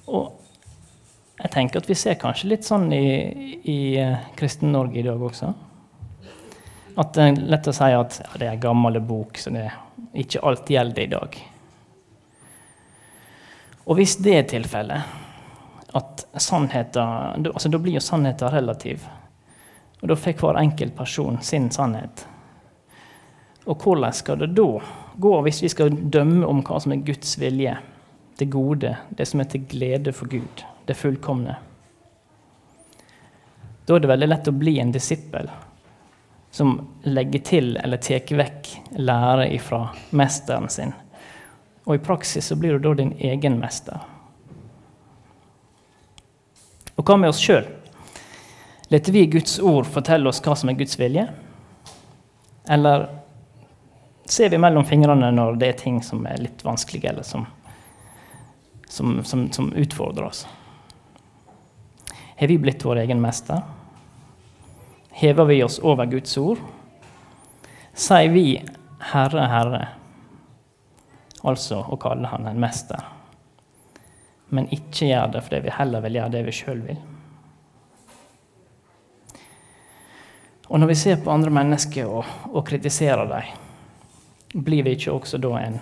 Og 0.06 0.42
jeg 1.40 1.52
tenker 1.52 1.82
at 1.82 1.90
vi 1.90 1.98
ser 2.00 2.20
kanskje 2.20 2.52
litt 2.54 2.68
sånn 2.68 2.88
i, 2.96 3.08
i 3.68 3.80
uh, 4.00 4.30
Kristen-Norge 4.38 5.02
i 5.02 5.06
dag 5.08 5.22
også. 5.30 5.52
At 6.96 7.12
det 7.18 7.26
er 7.26 7.42
lett 7.52 7.68
å 7.68 7.74
si 7.76 7.90
at 7.92 8.22
ja, 8.24 8.30
det 8.40 8.48
er 8.48 8.62
gammel 8.64 9.02
bok, 9.04 9.38
så 9.40 9.52
det 9.52 9.68
ikke 10.16 10.44
alt 10.48 10.70
gjelder 10.72 11.04
i 11.04 11.12
dag. 11.12 11.38
Og 13.86 14.00
hvis 14.00 14.16
det 14.24 14.38
er 14.38 14.48
tilfellet, 14.50 15.22
at 15.96 16.26
sannheten, 16.44 17.46
altså 17.48 17.70
Da 17.72 17.80
blir 17.80 17.96
jo 17.96 18.04
sannheten 18.04 18.52
relativ. 18.52 19.06
Og 20.02 20.10
da 20.12 20.18
fikk 20.20 20.42
hver 20.44 20.60
enkelt 20.60 20.96
person 20.96 21.38
sin 21.42 21.70
sannhet. 21.72 22.26
Og 23.66 23.80
hvordan 23.82 24.14
skal 24.14 24.42
det 24.42 24.52
da 24.58 24.68
gå 25.16 25.36
hvis 25.46 25.62
vi 25.64 25.72
skal 25.72 25.96
dømme 26.12 26.48
om 26.48 26.60
hva 26.68 26.82
som 26.84 26.92
er 26.92 27.06
Guds 27.08 27.38
vilje, 27.40 27.78
det 28.38 28.50
gode, 28.52 28.98
det 29.10 29.26
som 29.26 29.40
er 29.40 29.50
til 29.52 29.64
glede 29.70 30.14
for 30.16 30.32
Gud, 30.32 30.66
det 30.86 30.98
fullkomne? 31.00 31.56
Da 33.86 33.96
er 33.96 34.02
det 34.02 34.10
veldig 34.10 34.28
lett 34.28 34.50
å 34.50 34.56
bli 34.56 34.80
en 34.82 34.92
disippel 34.92 35.50
som 36.56 36.78
legger 37.04 37.44
til 37.46 37.74
eller 37.78 38.00
tar 38.02 38.32
vekk 38.40 38.70
lære 38.98 39.50
ifra 39.56 39.90
mesteren 40.16 40.70
sin. 40.72 40.94
Og 41.86 41.96
i 41.96 42.04
praksis 42.04 42.48
så 42.48 42.56
blir 42.56 42.78
du 42.78 42.88
da 42.88 42.94
din 42.98 43.12
egen 43.20 43.60
mester. 43.60 44.00
Og 46.96 47.04
hva 47.04 47.18
med 47.20 47.30
oss 47.30 47.42
sjøl? 47.44 47.68
Leter 48.88 49.12
vi 49.12 49.26
Guds 49.36 49.60
ord 49.60 49.86
fortelle 49.90 50.30
oss 50.30 50.42
hva 50.46 50.56
som 50.58 50.72
er 50.72 50.80
Guds 50.80 50.98
vilje? 51.00 51.28
Eller 52.72 53.08
ser 54.26 54.50
vi 54.50 54.58
mellom 54.58 54.86
fingrene 54.88 55.30
når 55.36 55.60
det 55.62 55.70
er 55.70 55.80
ting 55.84 56.00
som 56.04 56.26
er 56.26 56.42
litt 56.42 56.64
vanskelige, 56.66 57.12
eller 57.12 57.28
som, 57.28 57.46
som, 58.96 59.24
som, 59.24 59.52
som 59.52 59.74
utfordrer 59.74 60.24
oss? 60.24 60.48
Har 62.36 62.48
vi 62.48 62.58
blitt 62.58 62.86
vår 62.86 62.96
egen 62.96 63.22
mester? 63.22 63.62
Hever 65.10 65.46
vi 65.46 65.64
oss 65.64 65.80
over 65.80 66.06
Guds 66.06 66.38
ord? 66.38 66.58
Sier 67.94 68.30
vi 68.30 68.64
'Herre, 69.00 69.48
Herre', 69.48 69.88
altså 71.44 71.82
å 71.90 71.98
kalle 72.00 72.28
Han 72.28 72.48
en 72.48 72.60
mester, 72.60 73.04
men 74.50 74.68
ikke 74.72 75.10
gjør 75.12 75.28
det 75.34 75.42
fordi 75.44 75.60
vi 75.68 75.76
heller 75.76 76.02
vil 76.02 76.16
gjøre 76.20 76.34
det 76.38 76.44
vi 76.48 76.56
sjøl 76.56 76.82
vil? 76.88 77.02
Og 80.68 80.80
når 80.80 80.88
vi 80.88 80.96
ser 80.96 81.20
på 81.24 81.32
andre 81.32 81.52
mennesker 81.52 82.08
og, 82.08 82.24
og 82.52 82.64
kritiserer 82.68 83.28
dem, 83.28 84.64
blir 84.64 84.88
vi 84.88 84.96
ikke 84.96 85.20
også 85.20 85.38
da 85.38 85.52
en, 85.60 85.80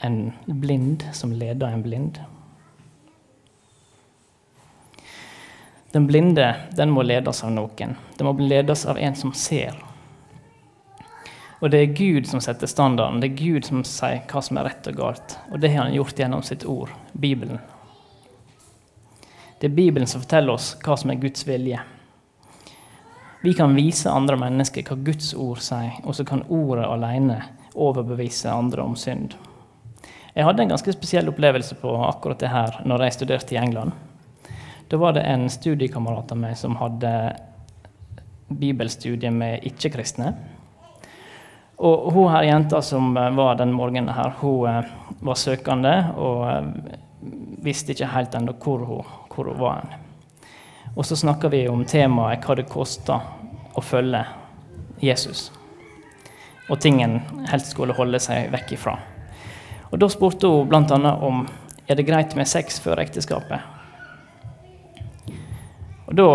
en 0.00 0.32
blind 0.46 1.04
som 1.12 1.32
leder 1.32 1.66
en 1.66 1.82
blind? 1.82 2.20
Den 5.92 6.06
blinde 6.06 6.54
den 6.76 6.90
må 6.90 7.02
ledes 7.02 7.44
av 7.44 7.52
noen. 7.52 7.96
Den 8.18 8.26
må 8.28 8.34
ledes 8.38 8.86
av 8.86 8.98
en 8.98 9.16
som 9.16 9.32
ser. 9.32 9.74
Og 11.58 11.70
det 11.72 11.80
er 11.80 11.96
Gud 11.96 12.28
som 12.28 12.42
setter 12.44 12.70
standarden. 12.70 13.20
Det 13.20 13.32
er 13.32 13.40
Gud 13.40 13.66
som 13.66 13.82
sier 13.86 14.20
hva 14.30 14.42
som 14.44 14.60
er 14.60 14.68
rett 14.68 14.86
og 14.90 15.00
galt. 15.00 15.38
Og 15.50 15.58
det 15.58 15.72
har 15.72 15.88
han 15.88 15.96
gjort 15.96 16.20
gjennom 16.20 16.44
sitt 16.46 16.66
ord, 16.68 16.92
Bibelen. 17.12 17.58
Det 19.58 19.66
er 19.66 19.74
Bibelen 19.74 20.06
som 20.06 20.22
forteller 20.22 20.54
oss 20.54 20.76
hva 20.84 20.94
som 21.00 21.10
er 21.10 21.18
Guds 21.18 21.42
vilje. 21.48 21.80
Vi 23.42 23.54
kan 23.54 23.74
vise 23.74 24.10
andre 24.10 24.36
mennesker 24.38 24.86
hva 24.86 25.00
Guds 25.08 25.32
ord 25.34 25.62
sier, 25.62 25.98
og 26.04 26.14
så 26.14 26.26
kan 26.26 26.44
ordet 26.46 26.86
alene 26.86 27.40
overbevise 27.74 28.50
andre 28.50 28.84
om 28.86 28.94
synd. 28.98 29.34
Jeg 30.38 30.46
hadde 30.46 30.62
en 30.62 30.70
ganske 30.70 30.92
spesiell 30.94 31.28
opplevelse 31.32 31.74
på 31.80 31.92
akkurat 32.06 32.38
det 32.38 32.52
her 32.52 32.76
når 32.86 33.02
jeg 33.08 33.14
studerte 33.16 33.54
i 33.56 33.58
England. 33.58 33.90
Da 34.86 35.00
var 35.02 35.16
det 35.16 35.24
en 35.26 35.48
studiekamerat 35.50 36.30
av 36.30 36.38
meg 36.38 36.54
som 36.60 36.76
hadde 36.78 37.10
bibelstudie 38.46 39.32
med 39.34 39.66
ikke-kristne. 39.66 40.30
Og 41.82 42.06
hun 42.14 42.30
her 42.30 42.46
jenta 42.46 42.78
som 42.86 43.18
var 43.18 43.58
den 43.58 43.74
morgenen 43.74 44.14
her, 44.14 44.30
hun 44.38 44.70
eh, 44.70 44.94
var 45.26 45.42
søkende 45.42 45.96
og 46.14 46.46
eh, 46.52 46.70
visste 47.66 47.98
ikke 47.98 48.14
helt 48.14 48.38
ennå 48.38 48.54
hvor, 48.62 48.86
hvor, 49.34 49.50
hun 49.50 49.58
var. 49.58 49.90
Og 50.94 51.02
så 51.02 51.18
snakka 51.18 51.50
vi 51.50 51.66
om 51.66 51.82
temaet 51.82 52.46
hva 52.46 52.60
det 52.62 52.70
kosta 52.70 53.18
å 53.74 53.82
følge 53.82 54.22
Jesus. 55.02 55.48
Og 56.70 56.78
tingen 56.78 57.24
helst 57.50 57.74
skulle 57.74 57.98
holde 57.98 58.22
seg 58.22 58.52
vekk 58.54 58.76
ifra. 58.78 59.00
Og 59.90 59.98
Da 59.98 60.08
spurte 60.08 60.50
hun 60.50 60.68
bl.a. 60.68 61.14
om 61.14 61.46
er 61.88 61.96
det 61.96 62.06
greit 62.06 62.34
med 62.36 62.48
sex 62.48 62.80
før 62.84 63.00
ekteskapet. 63.00 63.60
Og 66.08 66.16
Da 66.16 66.28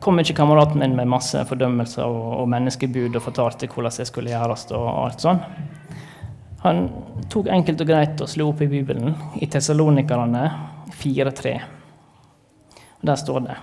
kom 0.00 0.18
ikke 0.18 0.34
kameraten 0.34 0.78
min 0.78 0.96
med 0.96 1.10
masse 1.10 1.40
fordømmelser 1.46 2.04
og, 2.06 2.42
og 2.42 2.48
menneskebud 2.48 3.16
og 3.16 3.22
fortalte 3.22 3.66
hvordan 3.66 3.96
det 3.98 4.06
skulle 4.06 4.30
gjøres. 4.30 4.66
og 4.72 4.88
alt 5.04 5.24
sånn. 5.24 5.40
Han 6.64 6.88
tok 7.30 7.46
enkelt 7.54 7.80
og 7.84 7.86
greit 7.86 8.20
og 8.22 8.30
slo 8.30 8.48
opp 8.50 8.62
i 8.62 8.70
Bibelen, 8.70 9.14
i 9.38 9.46
Tessalonikerne 9.46 10.44
4.3. 10.90 11.54
Der 13.06 13.14
står 13.14 13.44
det 13.46 13.56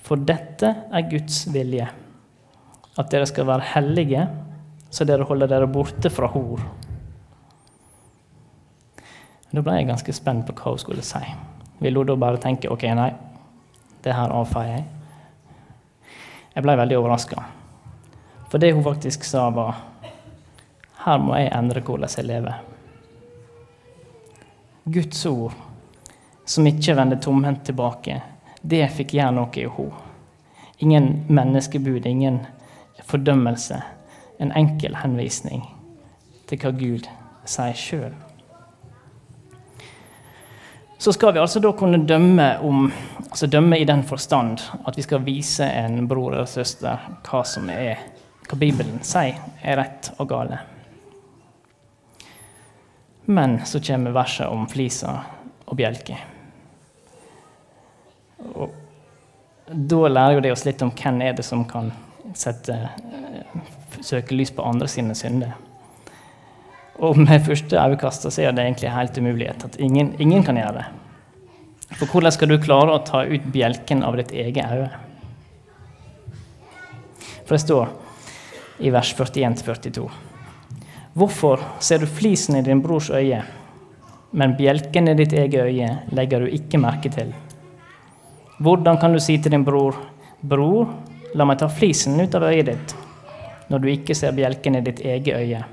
For 0.00 0.16
dette 0.16 0.72
er 0.92 1.08
Guds 1.10 1.44
vilje, 1.52 1.88
at 2.96 3.10
dere 3.12 3.28
skal 3.28 3.48
være 3.48 3.70
hellige, 3.74 4.26
så 4.88 5.04
dere 5.04 5.26
holder 5.28 5.50
dere 5.50 5.68
borte 5.68 6.08
fra 6.10 6.30
hor. 6.32 6.62
Da 9.56 9.62
ble 9.64 9.78
jeg 9.78 9.86
ganske 9.88 10.12
spent 10.12 10.44
på 10.44 10.52
hva 10.52 10.74
hun 10.74 10.80
skulle 10.82 11.02
si. 11.04 11.22
Ville 11.80 11.96
hun 11.96 12.08
da 12.10 12.16
bare 12.20 12.40
tenke 12.40 12.68
ok, 12.68 12.82
nei, 12.92 13.08
det 14.04 14.12
her 14.12 14.34
avfeier 14.36 14.74
jeg. 14.74 14.82
Jeg 16.52 16.64
ble 16.64 16.74
veldig 16.76 16.98
overraska. 16.98 17.44
For 18.52 18.60
det 18.60 18.74
hun 18.74 18.84
faktisk 18.84 19.24
sa, 19.24 19.46
var 19.56 19.78
her 21.06 21.22
må 21.24 21.38
jeg 21.40 21.54
endre 21.56 21.80
hvordan 21.80 22.12
jeg 22.18 22.28
lever. 22.28 22.60
Guds 24.84 25.24
ord, 25.32 25.56
som 26.44 26.68
ikke 26.68 26.98
vender 27.00 27.20
tomhendt 27.24 27.64
tilbake, 27.64 28.20
det 28.60 28.84
fikk 28.92 29.16
gjøre 29.16 29.38
noe 29.38 29.56
i 29.56 29.64
henne. 29.64 30.04
Ingen 30.84 31.08
menneskebud, 31.32 32.04
ingen 32.04 32.42
fordømmelse. 33.08 33.80
En 34.36 34.52
enkel 34.52 35.00
henvisning 35.00 35.64
til 36.44 36.60
hva 36.60 36.76
Gud 36.76 37.08
sier 37.48 37.72
sjøl 37.72 38.25
så 40.98 41.12
skal 41.12 41.32
vi 41.32 41.40
altså 41.42 41.60
da 41.60 41.72
kunne 41.76 41.98
dømme 42.08 42.58
om 42.64 42.86
altså 43.26 43.46
dømme 43.46 43.78
i 43.78 43.84
den 43.84 44.02
forstand 44.06 44.62
at 44.84 44.96
vi 44.96 45.04
skal 45.04 45.24
vise 45.26 45.64
en 45.64 46.06
bror 46.08 46.32
eller 46.32 46.48
søster 46.48 47.10
hva 47.26 47.42
som 47.44 47.68
er 47.70 48.00
hva 48.46 48.58
Bibelen 48.58 49.02
sier 49.04 49.40
er 49.62 49.78
rett 49.80 50.12
og 50.16 50.28
gale. 50.30 50.60
Men 53.26 53.58
så 53.66 53.80
kommer 53.82 54.14
verset 54.14 54.46
om 54.46 54.68
flisa 54.70 55.16
og 55.66 55.76
bjelker. 55.76 56.20
Og 58.54 58.70
da 59.66 60.08
lærer 60.08 60.36
jo 60.36 60.44
det 60.44 60.52
oss 60.54 60.64
litt 60.68 60.82
om 60.86 60.92
hvem 60.94 61.24
er 61.26 61.34
det 61.34 61.44
som 61.46 61.64
kan 61.66 61.90
sette 62.38 62.76
eh, 62.76 63.56
søkelys 63.98 64.54
på 64.54 64.62
andre 64.62 64.86
sine 64.88 65.16
synder. 65.18 65.56
Og 66.98 67.18
med 67.20 67.44
første 67.44 67.76
øyekast 67.76 68.24
så 68.30 68.42
er 68.42 68.54
det 68.56 68.64
egentlig 68.64 68.92
helt 68.92 69.18
umulighet 69.18 69.64
at 69.64 69.76
ingen, 69.80 70.14
ingen 70.18 70.44
kan 70.44 70.56
gjøre 70.56 70.78
det. 70.78 70.86
For 71.96 72.08
hvordan 72.10 72.32
skal 72.34 72.50
du 72.50 72.56
klare 72.58 72.94
å 72.94 73.02
ta 73.04 73.22
ut 73.28 73.44
bjelken 73.52 74.02
av 74.02 74.16
ditt 74.18 74.32
eget 74.32 74.72
øye? 74.72 74.88
For 77.46 77.54
det 77.54 77.62
står 77.62 77.92
i 78.82 78.90
vers 78.90 79.12
41-42. 79.16 80.08
Hvorfor 81.16 81.62
ser 81.80 82.02
du 82.02 82.08
flisen 82.10 82.58
i 82.58 82.64
din 82.64 82.82
brors 82.84 83.10
øye, 83.10 83.42
men 84.36 84.56
bjelken 84.58 85.12
i 85.12 85.16
ditt 85.16 85.32
eget 85.36 85.62
øye 85.68 85.92
legger 86.16 86.42
du 86.42 86.50
ikke 86.52 86.80
merke 86.80 87.12
til? 87.12 87.30
Hvordan 88.58 88.98
kan 89.00 89.12
du 89.12 89.20
si 89.20 89.38
til 89.38 89.52
din 89.52 89.64
bror, 89.64 89.96
bror, 90.40 90.90
la 91.36 91.44
meg 91.44 91.60
ta 91.60 91.68
flisen 91.68 92.18
ut 92.20 92.34
av 92.34 92.48
øyet 92.48 92.72
ditt, 92.72 92.98
når 93.68 93.82
du 93.84 93.88
ikke 93.92 94.16
ser 94.16 94.36
bjelken 94.36 94.80
i 94.80 94.84
ditt 94.84 95.04
eget 95.04 95.36
øye? 95.36 95.64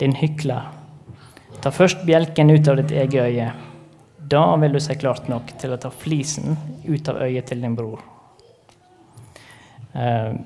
Din 0.00 0.16
hykler. 0.16 0.70
Ta 1.60 1.72
først 1.74 2.06
bjelken 2.08 2.50
ut 2.50 2.68
av 2.68 2.78
ditt 2.80 2.94
eget 2.96 3.20
øye. 3.20 3.50
Da 4.30 4.44
vil 4.62 4.72
du 4.72 4.80
se 4.80 4.94
klart 4.96 5.28
nok 5.28 5.52
til 5.60 5.74
å 5.74 5.80
ta 5.80 5.90
flisen 5.92 6.56
ut 6.86 7.08
av 7.10 7.20
øyet 7.20 7.50
til 7.50 7.60
din 7.60 7.76
bror. 7.76 8.00
Uh, 9.92 10.38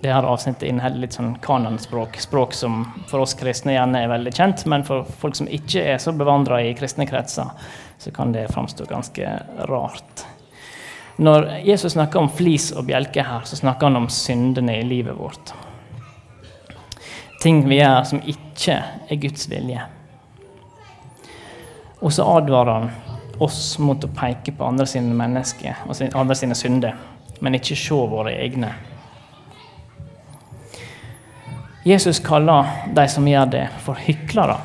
det 0.00 0.12
her 0.12 0.24
avsnittet 0.24 0.68
inneholder 0.68 1.02
litt 1.02 1.16
sånn 1.16 1.34
kanonspråk, 1.44 2.16
språk 2.20 2.54
som 2.56 2.84
for 3.10 3.24
oss 3.24 3.34
kristne 3.36 3.74
gjerne 3.74 4.00
er 4.00 4.12
veldig 4.12 4.32
kjent, 4.32 4.64
men 4.72 4.84
for 4.86 5.08
folk 5.20 5.36
som 5.36 5.48
ikke 5.52 5.82
er 5.92 5.98
så 6.00 6.14
bevandra 6.16 6.62
i 6.64 6.72
kristne 6.76 7.04
kretser, 7.08 7.50
så 8.00 8.12
kan 8.16 8.32
det 8.32 8.46
framstå 8.52 8.88
ganske 8.88 9.34
rart. 9.68 10.24
Når 11.20 11.50
Jesus 11.68 11.92
snakker 11.92 12.22
om 12.22 12.30
flis 12.32 12.70
og 12.72 12.86
bjelke 12.88 13.26
her, 13.26 13.44
så 13.44 13.60
snakker 13.60 13.90
han 13.90 14.00
om 14.00 14.08
syndene 14.08 14.78
i 14.80 14.86
livet 14.88 15.18
vårt. 15.18 15.52
Ting 17.40 17.62
vi 17.68 17.78
gjør 17.78 18.02
som 18.04 18.20
ikke 18.28 18.74
er 19.08 19.20
Guds 19.20 19.46
vilje. 19.48 19.80
Og 22.00 22.12
så 22.12 22.26
advarer 22.28 22.72
han 22.74 22.90
oss 23.40 23.78
mot 23.80 24.04
å 24.04 24.10
peke 24.12 24.52
på 24.52 24.66
andre 24.66 24.84
sine 24.88 25.16
mennesker 25.16 25.86
og 25.86 25.96
andre 26.20 26.36
sine 26.36 26.56
synder, 26.56 26.96
men 27.40 27.56
ikke 27.56 27.78
se 27.80 27.96
våre 28.12 28.34
egne. 28.36 28.74
Jesus 31.84 32.20
kaller 32.20 32.68
de 32.92 33.06
som 33.08 33.28
gjør 33.28 33.48
det, 33.56 33.64
for 33.80 33.96
hyklere. 33.96 34.58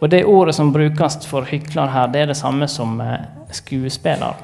Og 0.00 0.08
Det 0.08 0.24
ordet 0.24 0.54
som 0.56 0.72
brukes 0.72 1.20
for 1.28 1.44
hykler 1.44 1.92
her, 1.92 2.08
det 2.08 2.20
er 2.22 2.32
det 2.32 2.40
samme 2.40 2.68
som 2.68 3.00
eh, 3.04 3.28
skuespiller. 3.52 4.40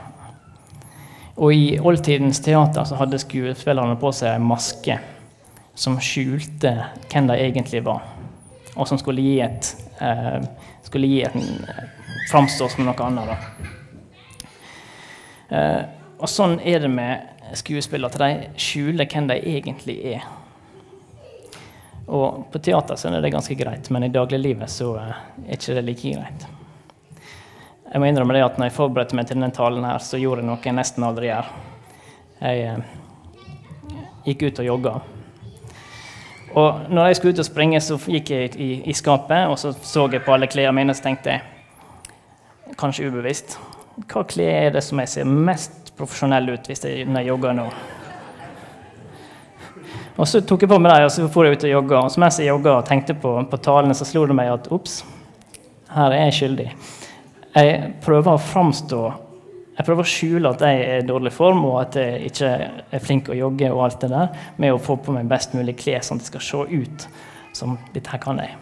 Og 1.37 1.55
I 1.55 1.79
oldtidens 1.81 2.41
teater 2.45 2.85
så 2.85 3.01
hadde 3.01 3.19
skuespillerne 3.19 3.97
på 3.97 4.13
seg 4.13 4.41
maske 4.45 4.99
som 5.77 5.99
skjulte 6.01 6.73
hvem 7.11 7.29
de 7.29 7.37
egentlig 7.37 7.83
var, 7.85 8.03
og 8.75 8.89
som 8.89 8.99
skulle 9.01 9.25
gi 9.25 9.39
et 9.45 9.75
eh, 10.01 10.41
skulle 10.87 11.07
gi 11.07 11.23
en 11.23 11.43
eh, 11.69 11.85
framstå 12.31 12.69
som 12.69 12.87
noe 12.87 13.07
annet. 13.07 13.47
Eh, 15.49 15.83
og 16.17 16.29
sånn 16.31 16.59
er 16.65 16.81
det 16.83 16.91
med 16.91 17.55
skuespillere 17.57 18.11
at 18.11 18.21
de 18.23 18.61
skjuler 18.61 19.09
hvem 19.11 19.29
de 19.31 19.39
egentlig 19.57 19.99
er. 20.17 20.27
Og 22.07 22.47
på 22.53 22.63
teater 22.63 22.99
så 22.99 23.11
er 23.11 23.23
det 23.23 23.35
ganske 23.35 23.55
greit, 23.59 23.91
men 23.91 24.07
i 24.07 24.13
dagliglivet 24.15 24.71
så 24.71 24.93
eh, 25.03 25.25
er 25.47 25.59
ikke 25.59 25.79
det 25.79 25.87
like 25.89 26.15
greit. 26.15 26.47
Jeg 27.87 28.03
må 28.03 28.09
innrømme 28.09 28.35
det 28.35 28.45
at 28.45 28.57
når 28.59 28.71
jeg 28.71 28.77
forberedte 28.77 29.17
meg 29.19 29.29
til 29.29 29.39
denne 29.39 29.55
talen, 29.55 29.85
her, 29.87 30.03
så 30.03 30.19
gjorde 30.19 30.43
jeg 30.43 30.51
noe 30.51 30.63
jeg 30.63 30.75
nesten 30.75 31.07
aldri 31.07 31.31
gjør. 31.31 31.53
Jeg 32.41 32.65
eh, 32.71 32.97
gikk 34.27 34.49
ut 34.49 34.65
og 34.65 34.71
jogga. 34.71 34.97
Og 36.57 36.89
når 36.89 37.11
jeg 37.11 37.17
skulle 37.19 37.35
ut 37.37 37.43
og 37.43 37.49
springe, 37.49 37.81
så 37.85 37.99
gikk 38.01 38.31
jeg 38.33 38.55
i, 38.57 38.71
i 38.89 38.95
skapet 38.97 39.51
og 39.51 39.59
så 39.61 39.75
så 39.77 40.07
jeg 40.13 40.25
på 40.25 40.33
alle 40.33 40.49
klærne 40.49 40.73
mine 40.79 40.95
og 40.95 40.97
så 40.97 41.05
tenkte 41.05 41.35
jeg, 41.35 41.43
kanskje 42.81 43.11
ubevisst 43.11 43.59
Hva 44.09 44.23
klær 44.29 44.67
er 44.67 44.73
det 44.75 44.83
som 44.85 45.01
jeg 45.01 45.09
ser 45.09 45.29
mest 45.29 45.93
profesjonell 45.97 46.51
ut 46.53 46.67
hvis 46.69 46.85
jeg, 46.85 47.05
når 47.09 47.23
jeg 47.23 47.31
jogger 47.31 47.55
nå. 47.57 47.67
Og 50.17 50.29
så 50.29 50.41
tok 50.41 50.65
jeg 50.65 50.71
på 50.73 50.79
meg 50.81 50.93
dem 50.93 51.07
og 51.07 51.13
så 51.13 51.29
for 51.33 51.45
jeg 51.45 51.57
ut 51.57 51.65
og 51.69 51.73
jogga. 51.73 52.01
Og 52.05 52.19
mens 52.21 52.39
jeg 52.41 52.49
jogga 52.49 52.79
og 52.79 52.89
tenkte 52.89 53.17
på, 53.21 53.33
på 53.51 53.61
talene, 53.65 53.97
så 53.97 54.09
slo 54.09 54.25
det 54.29 54.37
meg 54.37 54.49
at 54.53 54.69
ops, 54.73 55.03
her 55.93 56.13
er 56.13 56.27
jeg 56.27 56.37
skyldig. 56.39 56.69
Jeg 57.57 57.91
prøver 58.05 58.37
å 58.37 58.41
framstå 58.41 59.03
jeg 59.77 59.85
prøver 59.85 60.07
å 60.07 60.09
skjule 60.09 60.53
at 60.53 60.63
jeg 60.65 60.85
er 60.85 61.03
i 61.03 61.07
dårlig 61.09 61.33
form 61.37 61.67
og 61.69 61.81
at 61.83 61.99
jeg 62.01 62.31
ikke 62.31 62.53
er 62.97 63.03
flink 63.05 63.29
å 63.29 63.37
jogge, 63.37 63.69
og 63.73 63.83
alt 63.85 63.99
det 64.07 64.13
der, 64.13 64.31
med 64.57 64.73
å 64.73 64.81
få 64.81 64.97
på 64.97 65.13
meg 65.13 65.29
best 65.29 65.53
mulig 65.57 65.77
klær, 65.83 66.05
sånn 66.05 66.17
at 66.17 66.25
det 66.25 66.31
skal 66.31 66.47
se 66.47 66.81
ut 66.81 67.09
som 67.57 67.77
dette 67.93 68.13
her 68.13 68.23
kan 68.23 68.41
jeg. 68.41 68.57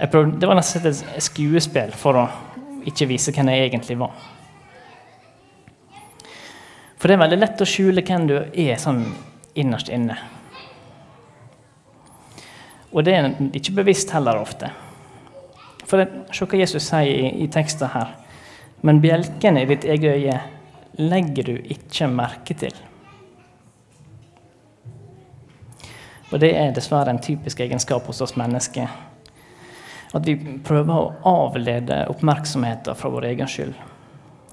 jeg 0.00 0.10
prøvde, 0.12 0.38
det 0.40 0.48
var 0.48 0.58
nesten 0.58 0.86
et 0.86 1.24
skuespill 1.24 1.94
for 1.96 2.20
å 2.20 2.26
ikke 2.88 3.08
vise 3.10 3.32
hvem 3.34 3.50
jeg 3.52 3.68
egentlig 3.68 3.96
var. 4.00 4.12
For 6.98 7.08
det 7.08 7.16
er 7.16 7.22
veldig 7.22 7.38
lett 7.38 7.62
å 7.62 7.68
skjule 7.68 8.04
hvem 8.04 8.26
du 8.28 8.36
er 8.38 8.76
sånn 8.82 9.04
innerst 9.58 9.90
inne. 9.94 10.16
Og 12.92 13.04
det 13.04 13.14
er 13.14 13.32
ikke 13.58 13.76
bevisst 13.80 14.12
heller 14.14 14.40
ofte. 14.40 14.70
For 15.88 16.02
det, 16.02 16.08
Se 16.36 16.44
hva 16.44 16.60
Jesus 16.60 16.84
sier 16.90 17.08
i, 17.08 17.30
i 17.44 17.48
teksten 17.52 17.92
her. 17.94 18.14
Men 18.86 19.00
bjelkene 19.02 19.64
i 19.64 19.68
ditt 19.70 19.86
eget 19.88 20.20
øye 20.20 20.38
legger 20.98 21.48
du 21.48 21.54
ikke 21.56 22.10
merke 22.12 22.54
til. 22.58 22.74
Og 26.28 26.40
det 26.42 26.52
er 26.60 26.74
dessverre 26.76 27.10
en 27.10 27.22
typisk 27.24 27.60
egenskap 27.64 28.06
hos 28.06 28.20
oss 28.20 28.36
mennesker. 28.36 28.90
At 30.14 30.26
vi 30.28 30.36
prøver 30.64 30.92
å 30.94 31.38
avlede 31.46 32.04
oppmerksomheten 32.12 32.96
fra 32.96 33.10
vår 33.12 33.32
egen 33.32 33.48
skyld 33.48 33.78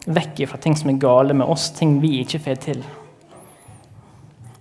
vekk 0.05 0.43
fra 0.49 0.57
ting 0.57 0.75
som 0.77 0.89
er 0.89 1.01
gale 1.01 1.33
med 1.33 1.47
oss, 1.47 1.71
ting 1.73 1.99
vi 2.01 2.19
ikke 2.21 2.39
får 2.39 2.61
til. 2.67 2.83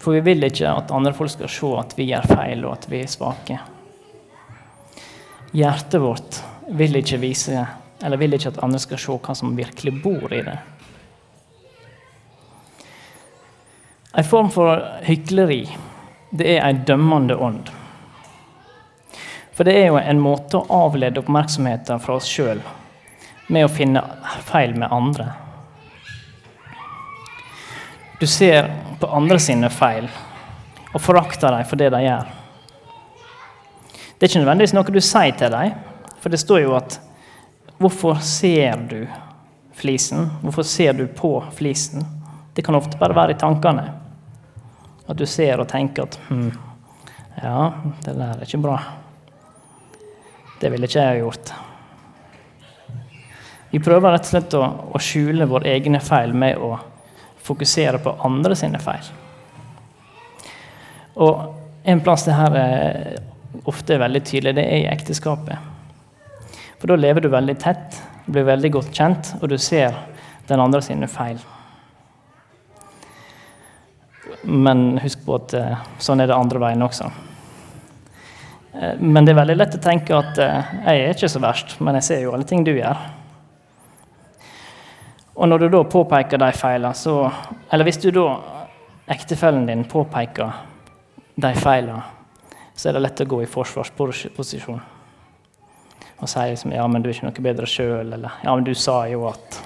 For 0.00 0.16
vi 0.16 0.24
vil 0.24 0.44
ikke 0.44 0.72
at 0.72 0.92
andre 0.92 1.14
folk 1.16 1.32
skal 1.32 1.52
se 1.52 1.70
at 1.80 1.94
vi 1.98 2.08
gjør 2.10 2.28
feil, 2.28 2.64
og 2.64 2.76
at 2.78 2.88
vi 2.90 3.00
er 3.02 3.12
svake. 3.12 3.58
Hjertet 5.54 6.02
vårt 6.02 6.40
vil 6.68 6.96
ikke 6.96 7.20
vise, 7.22 7.66
eller 8.02 8.20
vil 8.20 8.36
ikke 8.36 8.52
at 8.54 8.62
andre 8.64 8.80
skal 8.82 9.00
se 9.00 9.18
hva 9.18 9.36
som 9.36 9.56
virkelig 9.56 9.96
bor 10.02 10.32
i 10.32 10.42
det. 10.46 10.58
En 14.14 14.24
form 14.24 14.50
for 14.54 14.78
hykleri 15.02 15.64
det 16.34 16.56
er 16.56 16.66
en 16.66 16.84
dømmende 16.86 17.36
ånd. 17.36 17.70
For 19.54 19.66
det 19.66 19.74
er 19.78 19.88
jo 19.88 19.98
en 19.98 20.22
måte 20.22 20.58
å 20.58 20.80
avlede 20.86 21.22
oppmerksomheten 21.22 22.02
fra 22.02 22.16
oss 22.18 22.26
sjøl 22.30 22.62
med 23.46 23.66
å 23.66 23.70
finne 23.70 24.02
feil 24.46 24.74
med 24.78 24.90
andre. 24.94 25.28
Du 28.18 28.26
ser 28.30 28.70
på 28.98 29.10
andre 29.10 29.38
sine 29.42 29.70
feil 29.70 30.08
og 30.94 31.02
forakter 31.02 31.54
dem 31.54 31.66
for 31.68 31.78
det 31.78 31.90
de 31.94 32.02
gjør. 32.02 32.30
Det 34.14 34.26
er 34.26 34.30
ikke 34.30 34.42
nødvendigvis 34.42 34.74
noe 34.74 34.94
du 34.94 35.02
sier 35.02 35.34
til 35.38 35.50
dem, 35.54 35.74
for 36.24 36.32
det 36.32 36.40
står 36.40 36.62
jo 36.64 36.70
at 36.78 36.94
Hvorfor 37.78 38.14
ser 38.22 38.76
du 38.88 39.06
flisen? 39.76 40.30
Hvorfor 40.40 40.62
ser 40.62 40.92
du 40.92 41.06
på 41.06 41.44
flisen? 41.52 42.04
Det 42.54 42.62
kan 42.62 42.78
ofte 42.78 42.96
bare 42.96 43.16
være 43.16 43.34
i 43.34 43.38
tankene. 43.38 43.82
At 45.06 45.18
du 45.18 45.26
ser 45.28 45.60
og 45.60 45.68
tenker 45.68 46.06
at 46.06 46.16
hm, 46.28 46.52
ja, 47.42 47.72
det 48.06 48.14
der 48.14 48.38
er 48.38 48.46
ikke 48.46 48.62
bra. 48.62 48.78
Det 50.62 50.70
ville 50.72 50.88
ikke 50.88 51.02
jeg 51.02 51.10
ha 51.10 51.18
gjort. 51.18 51.52
Vi 53.74 53.82
prøver 53.82 54.14
rett 54.14 54.24
og 54.24 54.32
slett 54.32 54.56
å, 54.56 54.62
å 54.94 55.02
skjule 55.02 55.50
våre 55.50 55.74
egne 55.74 56.00
feil 56.00 56.32
med 56.32 56.62
å 56.62 56.78
fokusere 57.44 58.00
på 58.00 58.16
andre 58.24 58.56
sine 58.56 58.80
feil. 58.80 59.12
Og 61.20 61.84
en 61.84 62.00
plass 62.00 62.24
det 62.24 62.40
her 62.40 62.60
er 62.62 63.22
ofte 63.68 63.98
er 63.98 64.04
veldig 64.06 64.24
tydelig, 64.24 64.56
det 64.56 64.64
er 64.70 64.84
i 64.86 64.90
ekteskapet. 64.94 65.73
For 66.78 66.90
da 66.90 66.96
lever 66.98 67.24
du 67.24 67.30
veldig 67.32 67.56
tett, 67.62 67.98
blir 68.26 68.46
veldig 68.48 68.70
godt 68.78 68.94
kjent, 68.94 69.34
og 69.40 69.48
du 69.52 69.58
ser 69.60 69.94
den 70.48 70.60
andre 70.60 70.82
sine 70.84 71.08
feil. 71.08 71.40
Men 74.44 74.98
husk 75.00 75.24
på 75.24 75.38
at 75.38 75.54
uh, 75.56 75.84
sånn 76.02 76.20
er 76.20 76.28
det 76.28 76.36
andre 76.36 76.60
veien 76.60 76.84
også. 76.84 77.08
Uh, 78.74 78.94
men 79.00 79.24
det 79.24 79.32
er 79.32 79.40
veldig 79.40 79.58
lett 79.58 79.76
å 79.78 79.82
tenke 79.84 80.16
at 80.16 80.40
uh, 80.40 80.72
jeg 80.84 81.04
er 81.04 81.14
ikke 81.14 81.30
så 81.32 81.42
verst, 81.44 81.76
men 81.80 81.96
jeg 82.00 82.08
ser 82.08 82.24
jo 82.24 82.34
alle 82.36 82.48
ting 82.48 82.64
du 82.66 82.74
gjør. 82.74 83.06
Og 85.34 85.48
når 85.50 85.64
du 85.64 85.70
da 85.72 85.84
påpeker 85.90 86.38
de 86.38 86.50
feilene, 86.54 86.94
så 86.94 87.30
Eller 87.72 87.88
hvis 87.88 87.98
du 87.98 88.10
da 88.14 88.28
ektefellen 89.10 89.66
din 89.66 89.84
påpeker 89.84 90.52
de 91.34 91.54
feilene, 91.58 92.02
så 92.74 92.88
er 92.88 92.96
det 92.96 93.02
lett 93.02 93.22
å 93.24 93.30
gå 93.30 93.42
i 93.42 93.50
forsvarsposisjon 93.50 94.93
og 96.24 96.30
sier 96.30 96.54
liksom, 96.54 96.72
ja, 96.72 96.86
men 96.88 97.04
du 97.04 97.10
er 97.10 97.18
ikke 97.18 97.28
noe 97.28 97.44
bedre 97.44 97.68
sjøl, 97.68 98.14
eller 98.16 98.40
ja, 98.40 98.54
men 98.54 98.64
du 98.64 98.72
sa 98.78 99.02
jo 99.10 99.26
at 99.28 99.60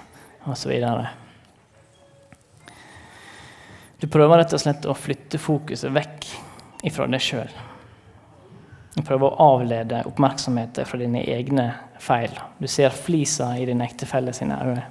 osv. 0.49 0.75
Du 3.99 4.07
prøver 4.11 4.43
rett 4.43 4.55
og 4.55 4.63
slett 4.63 4.87
å 4.87 4.95
flytte 4.95 5.41
fokuset 5.43 5.95
vekk 5.95 6.29
ifra 6.87 7.07
deg 7.11 7.23
sjøl. 7.23 7.51
Du 8.95 9.03
prøver 9.07 9.29
å 9.29 9.49
avlede 9.55 10.03
oppmerksomheten 10.11 10.87
fra 10.87 10.99
dine 10.99 11.23
egne 11.31 11.71
feil. 12.03 12.35
Du 12.59 12.67
ser 12.71 12.95
flisa 12.95 13.53
i 13.59 13.67
din 13.69 13.83
ektefelle 13.85 14.35
sine 14.35 14.59
øyne. 14.59 14.87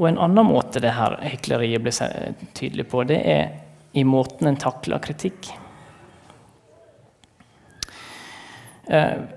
Og 0.00 0.08
En 0.08 0.18
annen 0.18 0.46
måte 0.48 0.80
det 0.80 0.94
her 0.96 1.18
hykleriet 1.28 1.82
blir 1.84 2.36
tydelig 2.56 2.86
på, 2.88 3.02
det 3.04 3.20
er 3.20 3.50
i 3.92 4.04
måten 4.04 4.48
en 4.48 4.56
takler 4.56 5.02
kritikk. 5.04 5.50
Eh, 5.50 5.69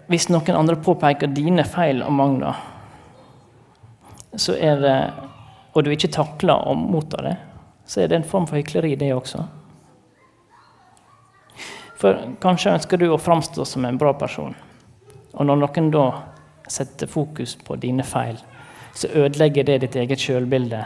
hvis 0.09 0.29
noen 0.33 0.57
andre 0.57 0.79
påpeker 0.81 1.29
dine 1.29 1.65
feil 1.67 2.01
og 2.01 2.13
mangler, 2.17 2.61
så 4.33 4.55
er 4.57 4.79
det, 4.81 4.95
og 5.73 5.83
du 5.85 5.91
ikke 5.93 6.09
takler 6.13 6.65
å 6.65 6.73
motta 6.77 7.21
det, 7.21 7.35
så 7.85 8.01
er 8.01 8.09
det 8.09 8.17
en 8.17 8.25
form 8.27 8.47
for 8.49 8.57
hykleri, 8.57 8.95
det 8.97 9.11
også. 9.13 9.43
For 12.01 12.17
kanskje 12.43 12.73
ønsker 12.79 12.99
du 12.99 13.07
å 13.13 13.21
framstå 13.21 13.65
som 13.67 13.85
en 13.85 13.99
bra 13.99 14.15
person. 14.17 14.55
Og 15.33 15.45
når 15.47 15.61
noen 15.61 15.91
da 15.93 16.07
setter 16.67 17.07
fokus 17.07 17.55
på 17.55 17.77
dine 17.79 18.03
feil, 18.07 18.41
så 18.93 19.09
ødelegger 19.13 19.69
det 19.69 19.79
ditt 19.85 19.95
eget 20.01 20.21
sjølbilde. 20.21 20.81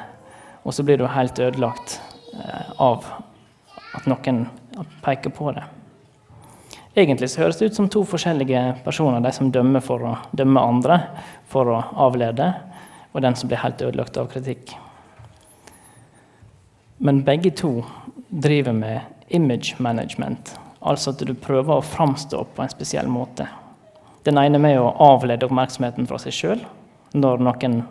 Og 0.68 0.76
så 0.76 0.84
blir 0.84 1.00
du 1.00 1.08
helt 1.08 1.40
ødelagt 1.40 1.98
eh, 2.36 2.70
av 2.84 3.08
at 3.96 4.08
noen 4.10 4.46
peker 5.04 5.34
på 5.34 5.52
det. 5.56 5.64
Egentlig 6.98 7.30
så 7.30 7.44
høres 7.44 7.60
det 7.60 7.68
ut 7.70 7.76
som 7.78 7.90
to 7.94 8.02
forskjellige 8.10 8.62
personer. 8.82 9.22
De 9.22 9.30
som 9.36 9.52
dømmer 9.54 9.84
for 9.86 10.02
å 10.02 10.16
dømme 10.34 10.64
andre 10.66 10.96
for 11.46 11.70
å 11.70 11.82
avlede, 12.08 12.48
og 13.14 13.22
den 13.22 13.38
som 13.38 13.52
blir 13.52 13.62
helt 13.62 13.84
ødelagt 13.86 14.18
av 14.18 14.32
kritikk. 14.32 14.74
Men 16.98 17.22
begge 17.28 17.52
to 17.54 17.84
driver 18.34 18.74
med 18.74 19.30
image 19.30 19.78
management, 19.78 20.56
altså 20.82 21.14
at 21.14 21.22
du 21.22 21.36
prøver 21.38 21.78
å 21.78 21.86
framstå 21.86 22.42
på 22.56 22.66
en 22.66 22.74
spesiell 22.74 23.10
måte. 23.12 23.46
Den 24.26 24.42
ene 24.42 24.58
med 24.58 24.82
å 24.82 24.90
avlede 25.06 25.46
oppmerksomheten 25.46 26.10
fra 26.10 26.18
seg 26.22 26.34
sjøl 26.34 26.66
når 27.14 27.46
noen 27.46 27.84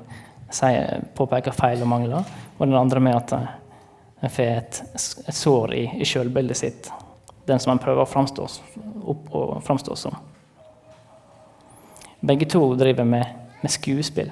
påpeker 1.14 1.54
feil 1.54 1.86
og 1.86 1.92
mangler, 1.94 2.26
og 2.58 2.66
den 2.66 2.78
andre 2.78 3.06
med 3.06 3.22
at 3.22 3.38
en 3.38 4.32
får 4.32 4.54
et, 4.58 4.84
sår 4.98 5.78
i, 5.78 5.88
i 6.02 6.08
sjølbildet 6.08 6.58
sitt 6.58 6.90
den 7.46 7.60
som 7.62 7.70
han 7.70 7.78
prøver 7.82 8.02
å 8.02 8.10
framstå, 8.10 8.48
framstå 9.66 9.96
som. 9.96 10.16
Begge 12.20 12.48
to 12.50 12.74
driver 12.74 13.04
med, 13.04 13.26
med, 13.60 13.70
skuespill. 13.70 14.30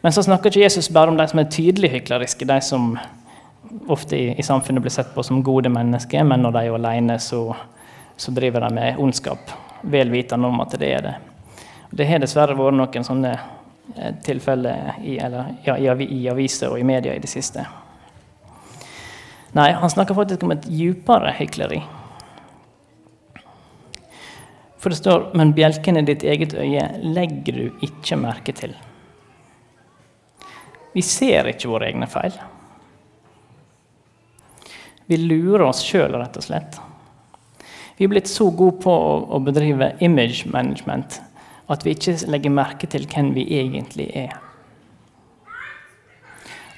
Men 0.00 0.12
så 0.12 0.22
snakker 0.22 0.52
ikke 0.52 0.62
Jesus 0.62 0.90
bare 0.92 1.10
om 1.10 1.16
de 1.18 1.26
som 1.26 1.40
er 1.42 1.50
tydelig 1.50 1.90
hykleriske, 1.96 2.46
de 2.46 2.60
som 2.62 2.92
ofte 3.90 4.16
i, 4.16 4.28
i, 4.38 4.42
samfunnet 4.42 4.84
blir 4.84 4.94
sett 4.94 5.10
på 5.14 5.22
som 5.26 5.42
gode 5.42 5.72
mennesker, 5.72 6.22
men 6.24 6.44
når 6.44 6.54
de 6.54 6.62
er 6.62 6.76
alene, 6.76 7.16
så, 7.18 7.48
så 8.16 8.34
driver 8.34 8.68
de 8.68 8.76
med 8.76 9.00
ondskap, 9.02 9.50
vel 9.82 10.12
vitende 10.14 10.46
om 10.46 10.62
at 10.62 10.76
det 10.78 10.92
er 10.94 11.02
det. 11.08 11.16
Det 11.90 12.06
har 12.06 12.22
dessverre 12.22 12.54
vært 12.58 12.78
noen 12.78 13.08
sånne 13.08 13.32
eh, 13.96 14.14
tilfeller 14.22 15.00
i, 15.02 15.16
eller, 15.18 15.56
ja, 15.66 15.74
i 15.78 16.28
aviser 16.30 16.70
og 16.70 16.78
i 16.78 16.86
media 16.86 17.16
i 17.16 17.22
det 17.22 17.30
siste. 17.30 17.66
Nei, 19.54 19.70
han 19.72 19.90
snakker 19.90 20.16
faktisk 20.16 20.42
om 20.42 20.54
et 20.56 20.66
djupere 20.66 21.30
hykleri. 21.38 21.82
For 24.82 24.92
det 24.92 24.98
står 24.98 25.30
men 25.38 25.54
bjelken 25.56 25.98
i 25.98 26.04
ditt 26.06 26.24
eget 26.26 26.54
øye 26.54 26.88
legger 27.02 27.56
du 27.56 27.86
ikke 27.86 28.18
merke 28.20 28.52
til. 28.54 28.74
Vi 30.96 31.02
ser 31.04 31.48
ikke 31.50 31.70
våre 31.70 31.90
egne 31.90 32.08
feil. 32.08 32.34
Vi 35.06 35.18
lurer 35.20 35.68
oss 35.68 35.84
sjøl, 35.86 36.16
rett 36.18 36.36
og 36.38 36.46
slett. 36.46 36.78
Vi 37.96 38.04
er 38.04 38.12
blitt 38.12 38.28
så 38.28 38.48
gode 38.50 38.80
på 38.82 38.92
å 38.92 39.40
bedrive 39.40 39.94
image 40.04 40.48
management 40.52 41.20
at 41.72 41.84
vi 41.86 41.94
ikke 41.96 42.14
legger 42.30 42.54
merke 42.54 42.88
til 42.90 43.06
hvem 43.10 43.32
vi 43.34 43.46
egentlig 43.58 44.10
er. 44.14 44.34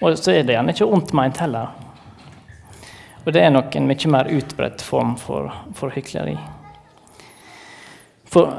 Og 0.01 0.15
så 0.19 0.33
er 0.33 0.47
det 0.47 0.55
gjerne 0.55 0.73
ikke 0.75 0.89
ondt 0.89 1.15
meint 1.17 1.41
heller. 1.43 1.75
Og 3.25 3.33
det 3.35 3.43
er 3.43 3.53
nok 3.53 3.75
en 3.77 3.89
mye 3.89 4.11
mer 4.13 4.31
utbredt 4.33 4.83
form 4.85 5.17
for, 5.21 5.51
for 5.77 5.93
hykleri. 5.93 6.37
For 8.29 8.53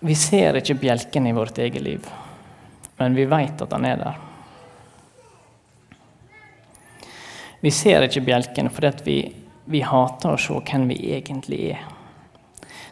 vi 0.00 0.14
ser 0.14 0.58
ikke 0.58 0.78
bjelken 0.78 1.26
i 1.26 1.34
vårt 1.34 1.58
eget 1.58 1.82
liv, 1.82 2.06
men 2.98 3.14
vi 3.14 3.26
vet 3.26 3.62
at 3.62 3.72
han 3.74 3.86
er 3.86 4.02
der. 4.02 4.24
Vi 7.60 7.70
ser 7.74 8.06
ikke 8.06 8.22
bjelken 8.22 8.70
fordi 8.70 8.92
vi, 9.04 9.16
vi 9.66 9.82
hater 9.82 10.36
å 10.36 10.38
se 10.38 10.54
hvem 10.54 10.86
vi 10.92 10.98
egentlig 11.16 11.62
er. 11.72 11.86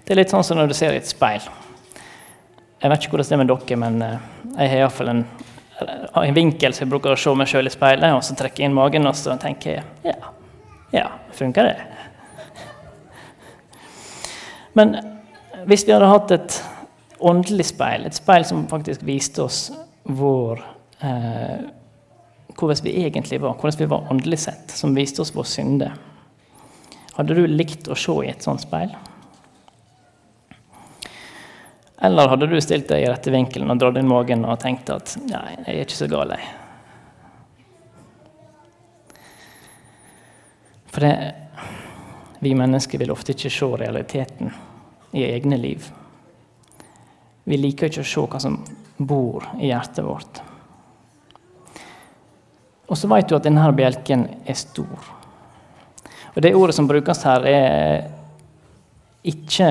Det 0.03 0.15
er 0.15 0.21
litt 0.21 0.35
sånn 0.35 0.45
som 0.47 0.59
når 0.59 0.71
du 0.71 0.75
ser 0.79 0.95
i 0.95 1.01
et 1.01 1.07
speil. 1.07 1.43
Jeg 2.83 2.91
vet 2.91 3.05
ikke 3.05 3.15
hvordan 3.15 3.29
det 3.29 3.37
er 3.37 3.43
med 3.43 3.53
dere, 3.53 3.79
men 3.83 4.03
eh, 4.03 4.27
jeg 4.57 4.73
har 4.73 4.83
iallfall 4.83 5.13
en, 5.13 5.23
en 6.23 6.37
vinkel 6.37 6.75
så 6.75 6.85
jeg 6.85 6.91
bruker 6.91 7.15
å 7.15 7.19
se 7.19 7.33
meg 7.39 7.51
sjøl 7.51 7.71
i 7.71 7.75
speilet, 7.75 8.15
og 8.15 8.23
så 8.27 8.37
trekker 8.39 8.63
jeg 8.63 8.71
inn 8.71 8.77
magen 8.77 9.07
og 9.09 9.17
så 9.19 9.35
tenker 9.43 9.79
jeg, 9.79 9.87
ja, 10.07 10.35
ja, 10.95 11.09
funka 11.33 11.63
det? 11.67 11.77
Men 14.77 14.97
hvis 15.67 15.87
vi 15.87 15.95
hadde 15.95 16.11
hatt 16.11 16.35
et 16.37 16.59
åndelig 17.19 17.71
speil, 17.73 18.05
et 18.07 18.17
speil 18.17 18.45
som 18.45 18.67
faktisk 18.71 19.03
viste 19.09 19.47
oss 19.47 19.61
vår 20.05 20.61
eh, 21.01 21.65
hvordan 22.57 22.85
vi 22.85 22.93
egentlig 23.05 23.41
var, 23.41 23.57
hvordan 23.57 23.79
vi 23.79 23.89
var 23.91 24.11
åndelig 24.11 24.39
sett, 24.39 24.71
som 24.71 24.95
viste 24.97 25.23
oss 25.23 25.35
vår 25.35 25.49
synde. 25.49 25.91
Hadde 27.17 27.37
du 27.37 27.47
likt 27.49 27.89
å 27.89 27.97
se 27.97 28.15
i 28.25 28.31
et 28.31 28.45
sånt 28.45 28.65
speil? 28.65 28.93
Eller 32.05 32.29
hadde 32.29 32.49
du 32.49 32.59
stilt 32.61 32.91
deg 32.91 33.05
i 33.05 33.09
rette 33.09 33.33
vinkelen 33.33 33.73
og 33.73 33.81
dratt 33.81 33.97
inn 33.97 34.09
magen 34.09 34.45
og 34.45 34.61
tenkt 34.61 34.93
at 34.93 35.17
nei, 35.25 35.57
jeg 35.65 35.73
er 35.73 35.85
ikke 35.87 36.01
så 36.03 36.09
gal, 36.13 36.37
jeg. 36.37 36.66
For 40.97 41.05
det, 41.05 41.35
vi 42.41 42.55
mennesker 42.57 42.99
vil 42.99 43.11
ofte 43.13 43.35
ikke 43.35 43.51
se 43.53 43.67
realiteten 43.83 44.49
i 45.13 45.27
egne 45.27 45.59
liv. 45.61 45.85
Vi 47.45 47.59
liker 47.61 47.91
ikke 47.91 48.01
å 48.01 48.09
se 48.09 48.25
hva 48.25 48.41
som 48.41 48.57
bor 48.97 49.45
i 49.61 49.69
hjertet 49.69 50.07
vårt. 50.07 50.41
Og 52.89 52.97
så 52.97 53.11
vet 53.13 53.29
du 53.29 53.37
at 53.37 53.45
denne 53.45 53.67
bjelken 53.77 54.25
er 54.49 54.57
stor. 54.57 55.13
Og 56.33 56.41
Det 56.41 56.55
ordet 56.57 56.79
som 56.79 56.89
brukes 56.89 57.23
her, 57.29 57.45
er 57.45 58.09
ikke 59.21 59.69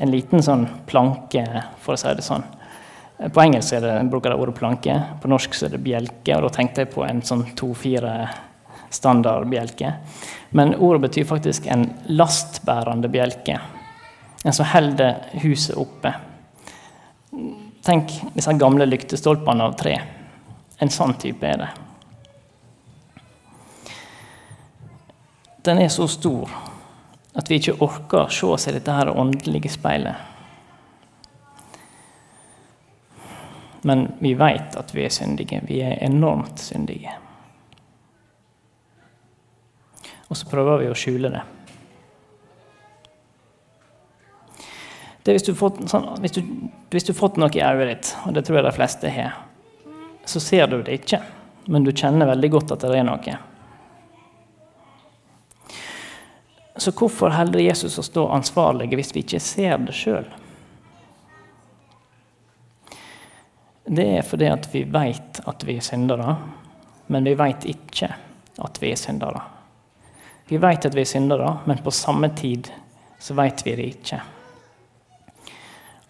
en 0.00 0.10
liten 0.10 0.40
sånn 0.40 0.64
planke, 0.88 1.44
for 1.84 1.98
å 1.98 2.00
si 2.00 2.16
det 2.16 2.24
sånn. 2.24 2.48
På 3.28 3.44
engelsk 3.44 3.76
det, 3.84 3.94
bruker 4.08 4.32
de 4.32 4.40
ordet 4.40 4.56
planke, 4.56 4.98
på 5.20 5.28
norsk 5.28 5.52
så 5.52 5.68
er 5.68 5.76
det 5.76 5.84
bjelke. 5.84 6.32
og 6.32 6.48
Da 6.48 6.56
tenkte 6.56 6.86
jeg 6.86 6.94
på 6.96 7.04
en 7.04 7.20
sånn 7.20 7.44
to-fire 7.60 8.45
standard 8.90 9.48
bjelke. 9.50 9.92
Men 10.50 10.74
ordet 10.74 11.00
betyr 11.08 11.24
faktisk 11.24 11.66
en 11.66 11.88
lastbærende 12.06 13.08
bjelke. 13.08 13.58
En 14.44 14.52
som 14.52 14.68
holder 14.70 15.16
huset 15.42 15.76
oppe. 15.76 16.12
Tenk 17.86 18.12
disse 18.34 18.54
gamle 18.58 18.86
lyktestolpene 18.86 19.66
av 19.66 19.74
tre. 19.78 19.98
En 20.78 20.92
sånn 20.92 21.14
type 21.20 21.46
er 21.46 21.60
det. 21.64 21.68
Den 25.66 25.82
er 25.82 25.90
så 25.90 26.06
stor 26.06 26.50
at 27.36 27.50
vi 27.50 27.58
ikke 27.58 27.80
orker 27.84 28.24
å 28.24 28.32
se 28.32 28.48
oss 28.48 28.68
i 28.70 28.74
dette 28.76 28.92
her 28.94 29.10
åndelige 29.10 29.72
speilet. 29.72 30.14
Men 33.86 34.08
vi 34.18 34.32
vet 34.34 34.76
at 34.78 34.94
vi 34.94 35.04
er 35.06 35.14
syndige. 35.14 35.60
Vi 35.66 35.82
er 35.84 35.98
enormt 36.02 36.58
syndige. 36.58 37.12
Og 40.28 40.38
så 40.38 40.48
prøver 40.50 40.82
vi 40.82 40.90
å 40.90 40.98
skjule 40.98 41.30
det. 41.32 41.42
det 45.26 45.34
hvis, 45.34 45.46
du 45.46 45.54
fått, 45.58 45.80
sånn, 45.90 46.06
hvis, 46.22 46.36
du, 46.36 46.42
hvis 46.94 47.06
du 47.08 47.12
fått 47.16 47.38
noe 47.40 47.50
i 47.54 47.62
øyet 47.62 47.88
ditt, 47.90 48.12
og 48.26 48.34
det 48.36 48.44
tror 48.46 48.60
jeg 48.60 48.66
de 48.68 48.76
fleste 48.76 49.10
har, 49.10 49.40
så 50.26 50.42
ser 50.42 50.70
du 50.70 50.78
det 50.86 51.00
ikke, 51.00 51.18
men 51.66 51.86
du 51.86 51.90
kjenner 51.90 52.30
veldig 52.30 52.50
godt 52.54 52.74
at 52.76 52.86
det 52.86 52.94
er 52.94 53.06
noe. 53.06 53.36
Så 56.76 56.92
hvorfor 56.94 57.32
holder 57.32 57.64
Jesus 57.64 57.96
å 57.98 58.04
stå 58.04 58.26
ansvarlig 58.36 58.90
hvis 58.94 59.14
vi 59.16 59.24
ikke 59.24 59.40
ser 59.42 59.80
det 59.82 59.96
sjøl? 59.96 60.28
Det 63.86 64.06
er 64.18 64.26
fordi 64.26 64.50
at 64.50 64.66
vi 64.72 64.82
vet 64.90 65.40
at 65.46 65.66
vi 65.66 65.78
er 65.78 65.86
syndere, 65.86 66.36
men 67.06 67.26
vi 67.26 67.36
vet 67.38 67.66
ikke 67.70 68.10
at 68.62 68.80
vi 68.82 68.90
er 68.92 68.98
syndere. 68.98 69.55
Vi 70.48 70.56
vet 70.62 70.84
at 70.86 70.94
vi 70.94 71.02
er 71.02 71.10
syndere, 71.10 71.58
men 71.64 71.82
på 71.82 71.90
samme 71.90 72.28
tid 72.38 72.68
så 73.18 73.34
vet 73.34 73.66
vi 73.66 73.72
det 73.74 73.86
ikke. 73.96 74.20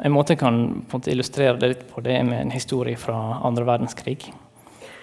En 0.05 0.13
måte 0.13 0.35
jeg 0.35 0.43
kan 0.43 0.59
illustrere 1.09 1.57
det 1.57 1.71
litt 1.71 1.87
på, 1.89 2.03
det 2.05 2.19
er 2.19 2.27
med 2.29 2.43
en 2.43 2.53
historie 2.53 2.99
fra 3.01 3.41
andre 3.49 3.65
verdenskrig. 3.65 4.27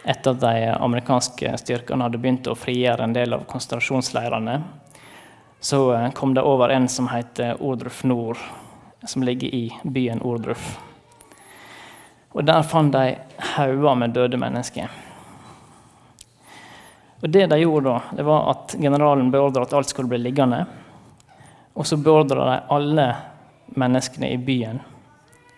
Etter 0.06 0.36
at 0.36 0.43
de 0.43 0.67
amerikanske 0.76 1.56
styrkene 1.63 2.06
hadde 2.06 2.19
begynt 2.22 2.50
å 2.52 2.58
frigjøre 2.60 3.08
en 3.08 3.15
del 3.15 3.34
av 3.34 3.48
konsentrasjonsleirene, 3.50 4.60
så 5.63 5.80
eh, 5.96 6.10
kom 6.13 6.36
det 6.38 6.43
over 6.46 6.69
en 6.76 6.86
som 6.91 7.08
heter 7.10 7.58
Ordruf 7.63 8.04
Nord, 8.04 8.38
som 9.08 9.24
ligger 9.24 9.50
i 9.50 9.63
byen 9.84 10.22
Ordruf. 10.22 10.76
Og 12.34 12.46
Der 12.46 12.62
fant 12.62 12.93
de 12.93 13.15
hauger 13.56 13.96
med 13.96 14.13
døde 14.13 14.38
mennesker. 14.38 14.91
Og 17.24 17.30
Det 17.30 17.46
de 17.48 17.60
gjorde 17.60 17.88
da, 17.88 18.00
det 18.18 18.24
var 18.28 18.50
at 18.52 18.76
generalen 18.76 19.30
beordra 19.32 19.64
at 19.64 19.74
alt 19.74 19.90
skulle 19.90 20.12
bli 20.12 20.20
liggende. 20.20 20.66
Og 21.74 21.88
så 21.88 21.96
beordra 21.98 22.50
de 22.50 22.58
alle 22.76 23.06
menneskene 23.80 24.34
i 24.34 24.38
byen, 24.38 24.82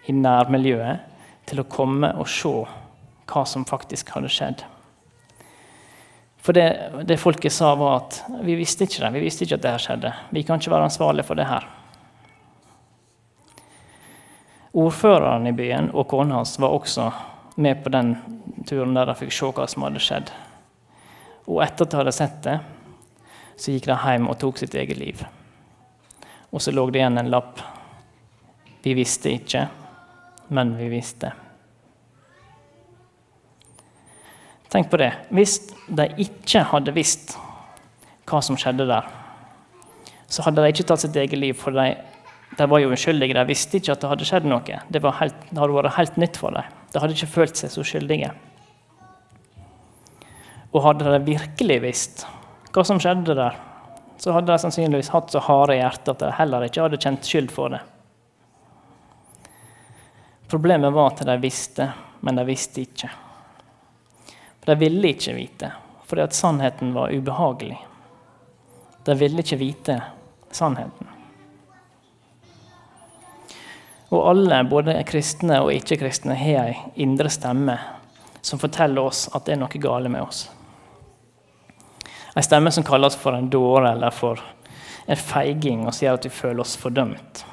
i 0.06 0.14
nærmiljøet, 0.14 1.12
til 1.50 1.64
å 1.64 1.70
komme 1.70 2.12
og 2.22 2.30
se 2.30 2.54
hva 3.26 3.44
som 3.50 3.66
faktisk 3.66 4.14
hadde 4.14 4.30
skjedd. 4.30 4.62
For 6.46 6.54
det, 6.54 6.68
det 7.10 7.18
folket 7.18 7.54
sa, 7.54 7.74
var 7.76 8.04
at 8.04 8.22
vi 8.46 8.54
visste 8.62 8.86
ikke 8.86 9.02
det. 9.02 9.14
Vi 9.18 9.26
visste 9.26 9.48
ikke 9.48 9.58
at 9.58 9.66
det 9.66 9.74
her 9.74 9.82
skjedde. 9.82 10.14
Vi 10.30 10.46
kan 10.46 10.62
ikke 10.62 10.76
være 10.76 10.92
ansvarlige 10.92 11.26
for 11.26 11.42
det 11.42 11.50
her. 11.50 11.66
Ordføreren 14.78 15.50
i 15.50 15.58
byen 15.58 15.90
og 15.96 16.06
kona 16.14 16.44
hans 16.44 16.60
var 16.62 16.78
også 16.78 17.10
med 17.58 17.82
på 17.82 17.90
den 17.90 18.20
turen 18.70 18.94
der 18.94 19.10
de 19.10 19.18
fikk 19.18 19.34
se 19.34 19.50
hva 19.58 19.66
som 19.72 19.88
hadde 19.88 20.04
skjedd. 20.06 20.30
Og 21.46 21.62
etter 21.66 21.86
at 21.86 21.94
de 21.94 22.00
hadde 22.02 22.16
sett 22.16 22.38
det, 22.46 22.58
så 23.56 23.72
gikk 23.72 23.88
de 23.88 23.96
hjem 23.96 24.30
og 24.32 24.38
tok 24.42 24.60
sitt 24.60 24.76
eget 24.76 25.00
liv. 25.00 25.24
Og 26.52 26.62
så 26.64 26.74
lå 26.74 26.88
det 26.90 27.02
igjen 27.02 27.20
en 27.22 27.32
lapp. 27.32 27.62
Vi 28.84 28.94
visste 28.98 29.32
ikke, 29.38 29.66
men 30.56 30.76
vi 30.78 30.90
visste. 30.92 31.32
Tenk 34.72 34.90
på 34.92 35.00
det. 35.00 35.12
Hvis 35.34 35.60
de 35.88 36.10
ikke 36.22 36.66
hadde 36.72 36.94
visst 36.96 37.38
hva 38.28 38.42
som 38.44 38.58
skjedde 38.60 38.88
der, 38.90 39.08
så 40.28 40.44
hadde 40.44 40.64
de 40.64 40.74
ikke 40.74 40.88
tatt 40.90 41.04
sitt 41.06 41.18
eget 41.22 41.38
liv, 41.40 41.56
for 41.58 41.76
de, 41.76 41.94
de 42.58 42.68
var 42.70 42.82
jo 42.82 42.92
uskyldige. 42.92 43.38
De 43.38 43.46
visste 43.48 43.80
ikke 43.80 43.94
at 43.94 44.02
det 44.04 44.10
hadde 44.12 44.28
skjedd 44.28 44.50
noe. 44.50 44.82
Det, 44.90 45.04
helt, 45.22 45.46
det 45.52 45.62
hadde 45.62 45.78
vært 45.78 45.98
helt 46.00 46.20
nytt 46.20 46.40
for 46.42 46.58
dem. 46.58 46.76
De 46.92 47.02
hadde 47.02 47.16
ikke 47.16 47.32
følt 47.38 47.62
seg 47.62 47.72
så 47.72 47.86
skyldige. 47.86 48.34
Og 50.76 50.84
hadde 50.84 51.08
de 51.08 51.22
virkelig 51.24 51.78
visst 51.84 52.26
hva 52.76 52.84
som 52.84 53.00
skjedde 53.00 53.38
der, 53.38 53.56
så 54.20 54.34
hadde 54.36 54.52
de 54.52 54.60
sannsynligvis 54.60 55.14
hatt 55.14 55.32
så 55.32 55.40
harde 55.44 55.78
hjerter 55.78 56.12
at 56.12 56.24
de 56.24 56.32
heller 56.36 56.66
ikke 56.68 56.84
hadde 56.84 57.00
kjent 57.00 57.28
skyld 57.28 57.52
for 57.56 57.72
det. 57.72 57.80
Problemet 60.52 60.94
var 60.94 61.14
at 61.14 61.24
de 61.28 61.38
visste, 61.40 61.88
men 62.20 62.36
de 62.36 62.46
visste 62.48 62.84
ikke. 62.84 63.10
For 64.60 64.74
De 64.74 64.76
ville 64.80 65.14
ikke 65.14 65.34
vite, 65.38 65.72
fordi 66.06 66.26
at 66.26 66.36
sannheten 66.36 66.94
var 66.94 67.14
ubehagelig. 67.16 67.80
De 69.06 69.16
ville 69.16 69.44
ikke 69.44 69.62
vite 69.62 70.00
sannheten. 70.52 71.08
Og 74.10 74.30
alle, 74.30 74.64
både 74.70 74.96
kristne 75.08 75.62
og 75.64 75.72
ikke-kristne, 75.74 76.36
har 76.38 76.70
ei 76.70 76.76
indre 77.04 77.30
stemme 77.34 77.78
som 78.46 78.62
forteller 78.62 79.02
oss 79.02 79.26
at 79.34 79.48
det 79.48 79.56
er 79.56 79.64
noe 79.64 79.82
gale 79.82 80.12
med 80.12 80.22
oss. 80.22 80.46
En 82.36 82.44
stemme 82.44 82.72
som 82.72 82.84
kalles 82.84 83.16
for 83.16 83.34
en 83.34 83.50
dåre 83.50 83.94
eller 83.96 84.12
for 84.12 84.42
en 85.06 85.18
feiging, 85.18 85.86
og 85.88 85.94
sier 85.96 86.18
at 86.18 86.26
vi 86.26 86.32
føler 86.34 86.66
oss 86.66 86.76
fordømt. 86.76 87.46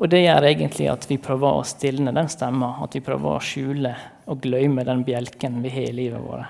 Og 0.00 0.08
det 0.08 0.22
gjør 0.22 0.46
egentlig 0.48 0.86
at 0.88 1.04
vi 1.10 1.18
prøver 1.22 1.58
å 1.58 1.66
stilne 1.68 2.14
den 2.16 2.30
stemma, 2.32 2.70
at 2.82 2.96
vi 2.96 3.02
prøver 3.04 3.36
å 3.36 3.42
skjule 3.44 3.92
og 4.32 4.40
glemme 4.42 4.84
den 4.86 5.04
bjelken 5.04 5.60
vi 5.62 5.74
har 5.74 5.90
i 5.90 5.96
livet 5.96 6.24
vårt. 6.24 6.48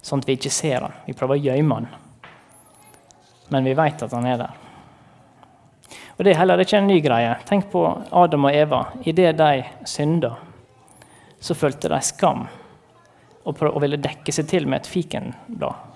Sånn 0.00 0.22
at 0.22 0.30
vi 0.30 0.38
ikke 0.38 0.54
ser 0.54 0.86
den. 0.86 0.94
Vi 1.08 1.16
prøver 1.18 1.36
å 1.36 1.42
gjemme 1.42 1.80
den. 1.82 1.90
Men 3.50 3.66
vi 3.66 3.74
vet 3.76 4.06
at 4.06 4.14
den 4.14 4.30
er 4.30 4.38
der. 4.44 4.54
Og 6.16 6.24
Det 6.24 6.32
er 6.32 6.38
heller 6.38 6.62
ikke 6.62 6.78
en 6.78 6.88
ny 6.90 7.00
greie. 7.02 7.34
Tenk 7.50 7.68
på 7.72 7.82
Adam 8.14 8.46
og 8.46 8.54
Eva. 8.54 8.80
Idet 9.02 9.34
de 9.38 9.66
synda, 9.86 10.36
så 11.40 11.54
følte 11.54 11.90
de 11.90 12.00
skam 12.02 12.46
og, 13.48 13.62
og 13.70 13.80
ville 13.82 14.00
dekke 14.00 14.34
seg 14.34 14.48
til 14.50 14.68
med 14.68 14.82
et 14.82 14.90
fikenblad. 14.90 15.88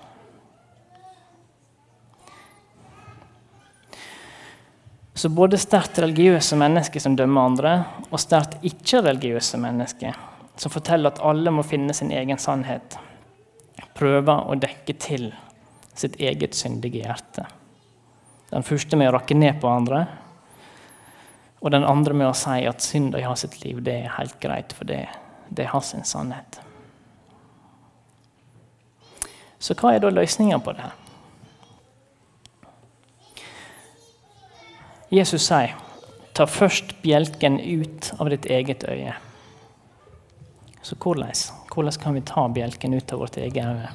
Så 5.13 5.29
både 5.29 5.59
sterkt 5.61 5.99
religiøse 6.01 6.57
mennesker 6.57 6.99
som 6.99 7.13
dømmer 7.15 7.45
andre, 7.45 7.73
og 8.09 8.19
sterkt 8.19 8.57
ikke-religiøse 8.65 9.59
mennesker 9.61 10.17
som 10.57 10.73
forteller 10.73 11.13
at 11.13 11.21
alle 11.25 11.53
må 11.53 11.63
finne 11.65 11.93
sin 11.93 12.11
egen 12.13 12.39
sannhet, 12.41 12.97
prøver 13.97 14.49
å 14.49 14.57
dekke 14.57 14.95
til 14.97 15.29
sitt 15.93 16.17
eget 16.21 16.57
syndige 16.57 17.05
hjerte. 17.05 17.45
Den 18.49 18.65
første 18.65 18.97
med 18.97 19.11
å 19.11 19.15
rakke 19.15 19.37
ned 19.37 19.61
på 19.61 19.69
andre, 19.69 20.03
og 21.61 21.71
den 21.71 21.85
andre 21.87 22.17
med 22.17 22.27
å 22.27 22.35
si 22.35 22.65
at 22.67 22.83
synda 22.83 23.21
i 23.21 23.25
hans 23.25 23.45
liv 23.63 23.79
det 23.85 24.01
er 24.01 24.15
helt 24.17 24.39
greit, 24.43 24.73
for 24.75 24.89
det, 24.89 25.05
det 25.49 25.67
er 25.67 25.75
hans 25.77 25.93
sannhet. 26.09 26.59
Så 29.63 29.75
hva 29.79 29.93
er 29.95 30.01
da 30.03 30.09
løsninga 30.11 30.57
på 30.59 30.73
det? 30.75 30.89
Jesus 35.13 35.45
sier, 35.47 35.75
'Ta 36.33 36.45
først 36.45 36.95
bjelken 37.01 37.59
ut 37.59 38.11
av 38.19 38.29
ditt 38.29 38.45
eget 38.45 38.83
øye'. 38.83 39.13
Så 40.81 40.95
hvordan? 40.95 41.31
Hvordan 41.73 42.01
kan 42.01 42.13
vi 42.13 42.21
ta 42.21 42.47
bjelken 42.47 42.93
ut 42.93 43.13
av 43.13 43.19
vårt 43.19 43.37
eget 43.37 43.65
øye? 43.65 43.89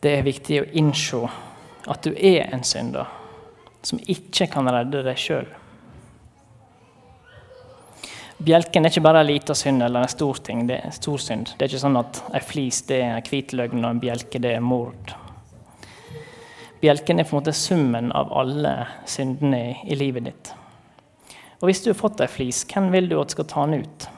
Det 0.00 0.18
er 0.18 0.22
viktig 0.22 0.60
å 0.62 0.70
innse 0.72 1.28
at 1.88 2.04
du 2.04 2.14
er 2.16 2.54
en 2.54 2.64
synder 2.64 3.06
som 3.82 3.98
ikke 3.98 4.46
kan 4.46 4.68
redde 4.68 5.02
deg 5.02 5.16
sjøl. 5.16 5.46
Bjelken 8.42 8.82
er 8.82 8.90
ikke 8.90 9.04
bare 9.04 9.20
en 9.22 9.28
liten 9.28 9.54
synd 9.54 9.82
eller 9.82 10.02
en 10.02 10.10
stor 10.10 10.40
ting. 10.42 10.64
Det 10.66 10.80
er 10.80 10.88
en 10.88 10.94
stor 10.96 11.20
synd. 11.22 11.52
Det 11.54 11.64
er 11.64 11.70
ikke 11.70 11.84
sånn 11.84 12.00
at 12.00 12.18
en 12.34 12.42
flis 12.42 12.80
det 12.88 12.98
er 13.06 13.28
hvit 13.28 13.54
løgn 13.54 13.84
og 13.84 13.92
en 13.92 14.00
bjelke 14.02 14.40
det 14.42 14.56
er 14.56 14.64
mord. 14.64 15.14
Bjelken 16.82 17.22
er 17.22 17.28
på 17.28 17.36
en 17.36 17.40
måte 17.40 17.54
summen 17.56 18.10
av 18.12 18.32
alle 18.34 18.74
syndene 19.08 19.60
i, 19.62 19.76
i 19.94 19.98
livet 19.98 20.26
ditt. 20.26 20.50
Og 21.62 21.70
Hvis 21.70 21.84
du 21.84 21.92
har 21.92 21.96
fått 21.96 22.20
ei 22.20 22.28
flis, 22.28 22.64
hvem 22.68 22.90
vil 22.92 23.06
du 23.08 23.14
at 23.20 23.32
skal 23.32 23.46
ta 23.48 23.62
den 23.64 23.86
ut? 23.86 24.08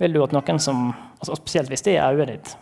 Vil 0.00 0.14
du 0.14 0.22
at 0.22 0.32
noen 0.32 0.62
som, 0.62 0.86
altså 1.18 1.36
Spesielt 1.42 1.68
hvis 1.68 1.84
det 1.84 1.98
er 1.98 2.14
øyet 2.14 2.30
ditt. 2.30 2.54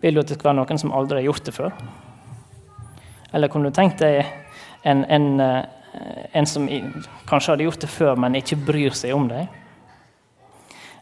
Vil 0.00 0.16
du 0.16 0.22
at 0.24 0.32
det 0.32 0.38
skal 0.40 0.50
være 0.50 0.58
noen 0.62 0.80
som 0.80 0.96
aldri 0.96 1.20
har 1.20 1.28
gjort 1.28 1.46
det 1.46 1.54
før? 1.54 1.76
Eller 3.36 3.52
kunne 3.52 3.68
du 3.68 3.76
tenkt 3.76 4.00
deg 4.00 4.24
en, 4.88 5.04
en, 5.04 5.28
eh, 5.44 5.62
en 6.32 6.48
som 6.48 6.66
kanskje 7.28 7.52
hadde 7.52 7.68
gjort 7.68 7.84
det 7.84 7.92
før, 7.92 8.16
men 8.16 8.40
ikke 8.40 8.58
bryr 8.66 8.96
seg 8.96 9.14
om 9.14 9.28
deg? 9.30 9.52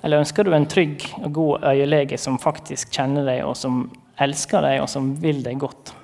Eller 0.04 0.20
ønsker 0.20 0.44
du 0.44 0.52
en 0.52 0.66
trygg 0.68 1.00
og 1.22 1.30
god 1.32 1.62
øyelege 1.70 2.18
som 2.20 2.34
faktisk 2.36 2.90
kjenner 2.92 3.24
deg, 3.24 3.40
og 3.48 3.56
som 3.56 3.86
elsker 4.20 4.60
deg, 4.60 4.82
og 4.84 4.88
som 4.92 5.14
vil 5.22 5.38
deg 5.44 5.56
godt? 5.62 5.94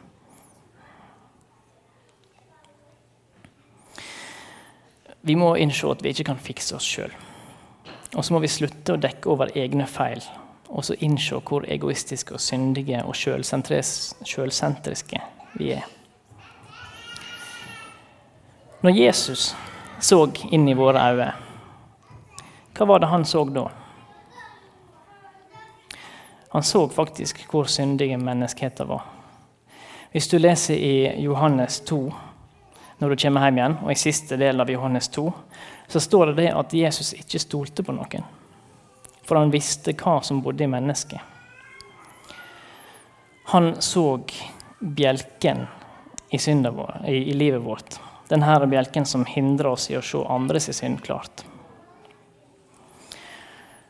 Vi 5.21 5.37
må 5.37 5.53
innse 5.61 5.91
at 5.93 6.01
vi 6.01 6.15
ikke 6.15 6.31
kan 6.31 6.41
fikse 6.41 6.79
oss 6.79 6.87
sjøl. 6.89 7.13
Og 8.17 8.25
så 8.25 8.33
må 8.33 8.41
vi 8.41 8.49
slutte 8.49 8.97
å 8.97 9.01
dekke 9.01 9.29
over 9.31 9.53
egne 9.53 9.85
feil, 9.85 10.25
og 10.73 10.87
så 10.89 10.97
innse 11.05 11.37
hvor 11.45 11.69
egoistiske 11.69 12.33
og 12.35 12.41
syndige 12.41 13.03
og 13.05 13.13
sjølsentriske 13.15 15.21
vi 15.61 15.75
er. 15.77 15.85
Når 18.81 18.97
Jesus 18.97 19.53
så 20.01 20.23
inn 20.49 20.65
i 20.73 20.79
våre 20.79 21.05
øyne, 21.13 21.29
hva 22.73 22.89
var 22.89 23.05
det 23.05 23.13
han 23.13 23.29
så 23.29 23.45
da? 23.45 23.69
Han 26.53 26.63
så 26.63 26.89
faktisk 26.89 27.45
hvor 27.51 27.65
syndige 27.65 28.19
menneskeheten 28.19 28.89
var. 28.89 29.05
Hvis 30.11 30.29
du 30.29 30.39
leser 30.39 30.75
i 30.75 31.23
Johannes 31.23 31.81
2, 31.87 31.99
når 32.99 33.09
du 33.09 33.17
kommer 33.23 33.45
hjem 33.47 33.59
igjen, 33.61 33.77
og 33.85 33.93
i 33.93 33.99
siste 33.99 34.37
del 34.37 34.59
av 34.61 34.71
Johannes 34.71 35.09
2, 35.15 35.31
så 35.89 36.01
står 36.03 36.33
det, 36.33 36.35
det 36.41 36.49
at 36.59 36.75
Jesus 36.75 37.13
ikke 37.15 37.39
stolte 37.39 37.85
på 37.87 37.95
noen. 37.95 38.27
For 39.23 39.39
han 39.39 39.53
visste 39.55 39.95
hva 39.95 40.17
som 40.27 40.41
bodde 40.43 40.67
i 40.67 40.71
mennesket. 40.71 41.21
Han 43.53 43.77
så 43.79 44.05
bjelken 44.81 45.69
i, 46.31 46.39
vår, 46.67 46.97
i, 47.07 47.15
i 47.31 47.37
livet 47.39 47.63
vårt. 47.63 48.01
Denne 48.29 48.67
bjelken 48.67 49.07
som 49.07 49.23
hindrer 49.27 49.71
oss 49.71 49.87
i 49.91 49.97
å 49.99 50.03
se 50.03 50.19
andres 50.27 50.67
synd 50.75 50.99
klart. 51.07 51.45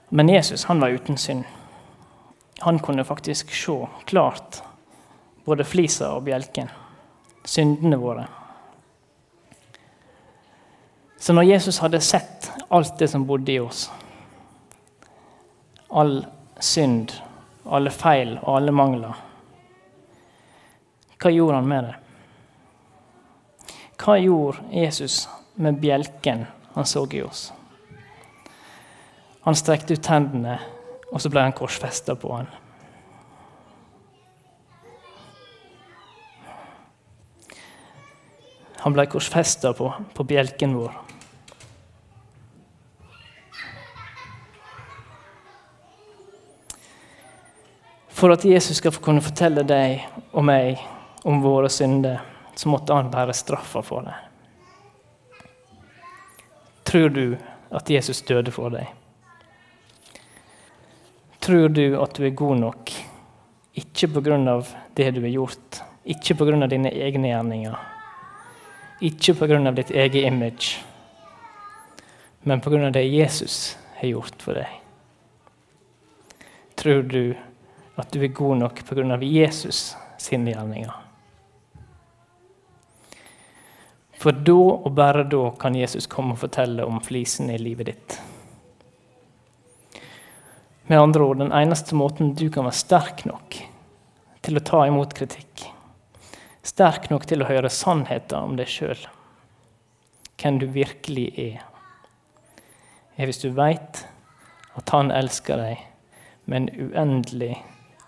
Men 0.08 0.28
Jesus 0.28 0.64
han 0.68 0.80
var 0.80 0.92
uten 0.92 1.16
synd 1.16 1.48
han 2.60 2.78
kunne 2.78 3.04
faktisk 3.04 3.54
se 3.54 3.86
klart 4.04 4.62
både 5.44 5.64
flisa 5.64 6.12
og 6.14 6.26
bjelken, 6.26 6.68
syndene 7.44 7.96
våre. 7.96 8.26
Så 11.20 11.32
når 11.32 11.48
Jesus 11.48 11.78
hadde 11.78 12.00
sett 12.00 12.50
alt 12.68 12.98
det 12.98 13.08
som 13.08 13.26
bodde 13.28 13.52
i 13.52 13.58
oss, 13.60 13.90
all 15.88 16.22
synd, 16.60 17.12
alle 17.64 17.90
feil 17.92 18.36
og 18.42 18.54
alle 18.56 18.72
mangler, 18.72 19.16
hva 21.20 21.32
gjorde 21.32 21.58
han 21.58 21.68
med 21.68 21.88
det? 21.88 21.96
Hva 24.00 24.16
gjorde 24.16 24.64
Jesus 24.72 25.26
med 25.60 25.80
bjelken 25.80 26.46
han 26.74 26.86
så 26.88 27.04
i 27.12 27.20
oss? 27.22 27.50
Han 29.44 29.56
strekte 29.56 29.96
ut 29.96 30.08
hendene, 30.08 30.58
og 31.10 31.20
så 31.22 31.30
ble 31.30 31.42
han 31.42 31.56
korsfesta 31.56 32.14
på 32.18 32.32
han. 32.34 32.50
Han 38.80 38.94
ble 38.96 39.04
korsfesta 39.12 39.74
på, 39.76 39.90
på 40.14 40.24
bjelken 40.24 40.72
vår. 40.78 40.94
For 48.20 48.32
at 48.32 48.44
Jesus 48.44 48.78
skal 48.80 48.96
kunne 49.00 49.24
fortelle 49.24 49.64
deg 49.64 50.02
og 50.36 50.44
meg 50.44 50.80
om 51.28 51.42
våre 51.44 51.68
synder, 51.72 52.20
så 52.56 52.68
måtte 52.68 52.96
han 52.96 53.12
bære 53.12 53.36
straffa 53.36 53.80
for 53.84 54.04
det. 54.08 54.16
Tror 56.88 57.12
du 57.12 57.24
at 57.70 57.90
Jesus 57.90 58.20
døde 58.28 58.52
for 58.52 58.72
deg? 58.72 58.99
Tror 61.40 61.68
du 61.68 61.96
at 61.96 62.16
du 62.16 62.26
er 62.26 62.34
god 62.36 62.58
nok, 62.60 62.90
ikke 63.80 64.08
pga. 64.12 64.62
det 64.94 65.10
du 65.14 65.20
har 65.22 65.32
gjort, 65.32 65.82
ikke 66.04 66.34
pga. 66.34 66.66
dine 66.66 66.92
egne 66.92 67.28
gjerninger, 67.28 67.76
ikke 69.00 69.34
pga. 69.34 69.70
ditt 69.70 69.90
eget 69.90 70.24
image, 70.26 70.84
men 72.42 72.60
pga. 72.60 72.90
det 72.90 73.04
Jesus 73.08 73.78
har 73.96 74.08
gjort 74.08 74.42
for 74.42 74.54
deg? 74.54 74.68
Tror 76.76 77.02
du 77.02 77.34
at 77.96 78.12
du 78.12 78.22
er 78.22 78.28
god 78.28 78.56
nok 78.56 78.84
pga. 78.84 79.16
Jesus 79.22 79.96
sine 80.18 80.52
gjerninger? 80.52 80.92
For 84.20 84.36
da 84.36 84.52
og 84.52 84.92
bare 84.92 85.24
da 85.24 85.46
kan 85.56 85.76
Jesus 85.76 86.06
komme 86.06 86.36
og 86.36 86.42
fortelle 86.42 86.84
om 86.84 87.00
flisene 87.00 87.56
i 87.56 87.62
livet 87.62 87.88
ditt. 87.88 88.20
Med 90.90 90.98
andre 90.98 91.22
ord, 91.22 91.38
den 91.38 91.52
eneste 91.54 91.94
måten 91.94 92.32
du 92.34 92.48
kan 92.50 92.66
være 92.66 92.74
sterk 92.74 93.20
nok 93.28 93.54
til 94.42 94.58
å 94.58 94.62
ta 94.66 94.80
imot 94.88 95.12
kritikk, 95.14 95.62
sterk 96.66 97.04
nok 97.12 97.28
til 97.30 97.44
å 97.44 97.46
høre 97.46 97.68
sannheten 97.70 98.48
om 98.50 98.56
deg 98.58 98.66
sjøl, 98.66 99.04
hvem 100.42 100.56
du 100.58 100.64
virkelig 100.74 101.28
er, 101.38 101.60
er 103.14 103.30
hvis 103.30 103.38
du 103.44 103.52
veit 103.54 104.00
at 104.80 104.90
han 104.90 105.12
elsker 105.14 105.62
deg 105.62 105.84
med 106.50 106.56
en 106.64 106.88
uendelig, 106.88 107.52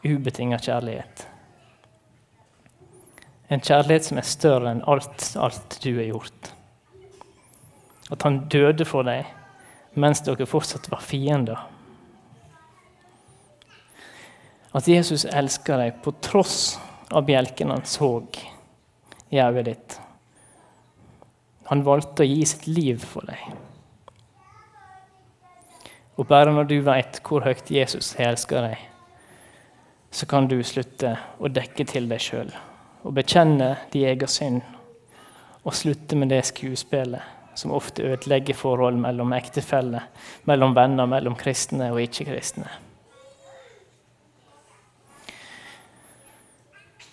ubetinga 0.03 0.59
kjærlighet. 0.59 1.23
En 3.47 3.63
kjærlighet 3.63 4.09
som 4.09 4.19
er 4.19 4.27
større 4.27 4.73
enn 4.73 4.83
alt, 4.91 5.29
alt 5.39 5.79
du 5.85 5.93
har 6.01 6.09
gjort. 6.09 6.51
At 8.11 8.27
han 8.27 8.43
døde 8.51 8.89
for 8.91 9.07
deg 9.07 9.31
mens 9.95 10.25
dere 10.27 10.51
fortsatt 10.51 10.91
var 10.91 11.07
fiender. 11.07 11.63
At 14.73 14.89
Jesus 14.89 15.27
elsker 15.29 15.81
deg 15.81 15.99
på 16.05 16.15
tross 16.25 16.79
av 17.13 17.27
bjelken 17.29 17.73
han 17.75 17.85
så 17.85 18.15
i 19.33 19.41
øyet 19.41 19.67
ditt. 19.69 19.99
Han 21.69 21.85
valgte 21.85 22.25
å 22.25 22.29
gi 22.29 22.47
sitt 22.49 22.67
liv 22.69 23.05
for 23.05 23.29
deg. 23.29 23.43
Og 26.21 26.27
bare 26.29 26.53
når 26.53 26.69
du 26.69 26.79
vet 26.85 27.21
hvor 27.25 27.45
høyt 27.45 27.71
Jesus 27.73 28.15
elsker 28.21 28.69
deg, 28.69 28.89
så 30.13 30.29
kan 30.29 30.49
du 30.49 30.59
slutte 30.65 31.15
å 31.41 31.49
dekke 31.49 31.87
til 31.89 32.09
deg 32.11 32.21
sjøl 32.21 32.53
og 33.03 33.17
bekjenne 33.17 33.73
de 33.91 34.05
egen 34.07 34.31
synd, 34.31 34.61
og 35.63 35.75
slutte 35.75 36.15
med 36.19 36.31
det 36.31 36.45
skuespillet 36.47 37.59
som 37.59 37.75
ofte 37.75 38.05
ødelegger 38.07 38.57
forhold 38.57 39.01
mellom 39.03 39.35
ektefeller, 39.37 40.07
mellom 40.49 40.75
venner, 40.77 41.09
mellom 41.11 41.35
kristne 41.39 41.91
og 41.93 42.01
ikke-kristne. 42.05 42.71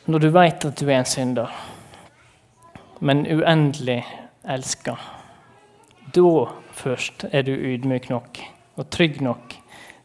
Når 0.09 0.19
du 0.19 0.29
vet 0.33 0.65
at 0.65 0.81
du 0.81 0.87
er 0.89 0.97
en 0.99 1.09
synder, 1.09 1.53
men 2.99 3.25
uendelig 3.29 4.01
elska, 4.43 4.97
da 6.15 6.35
først 6.73 7.27
er 7.29 7.45
du 7.45 7.53
ydmyk 7.53 8.09
nok 8.09 8.43
og 8.79 8.89
trygg 8.89 9.21
nok 9.21 9.53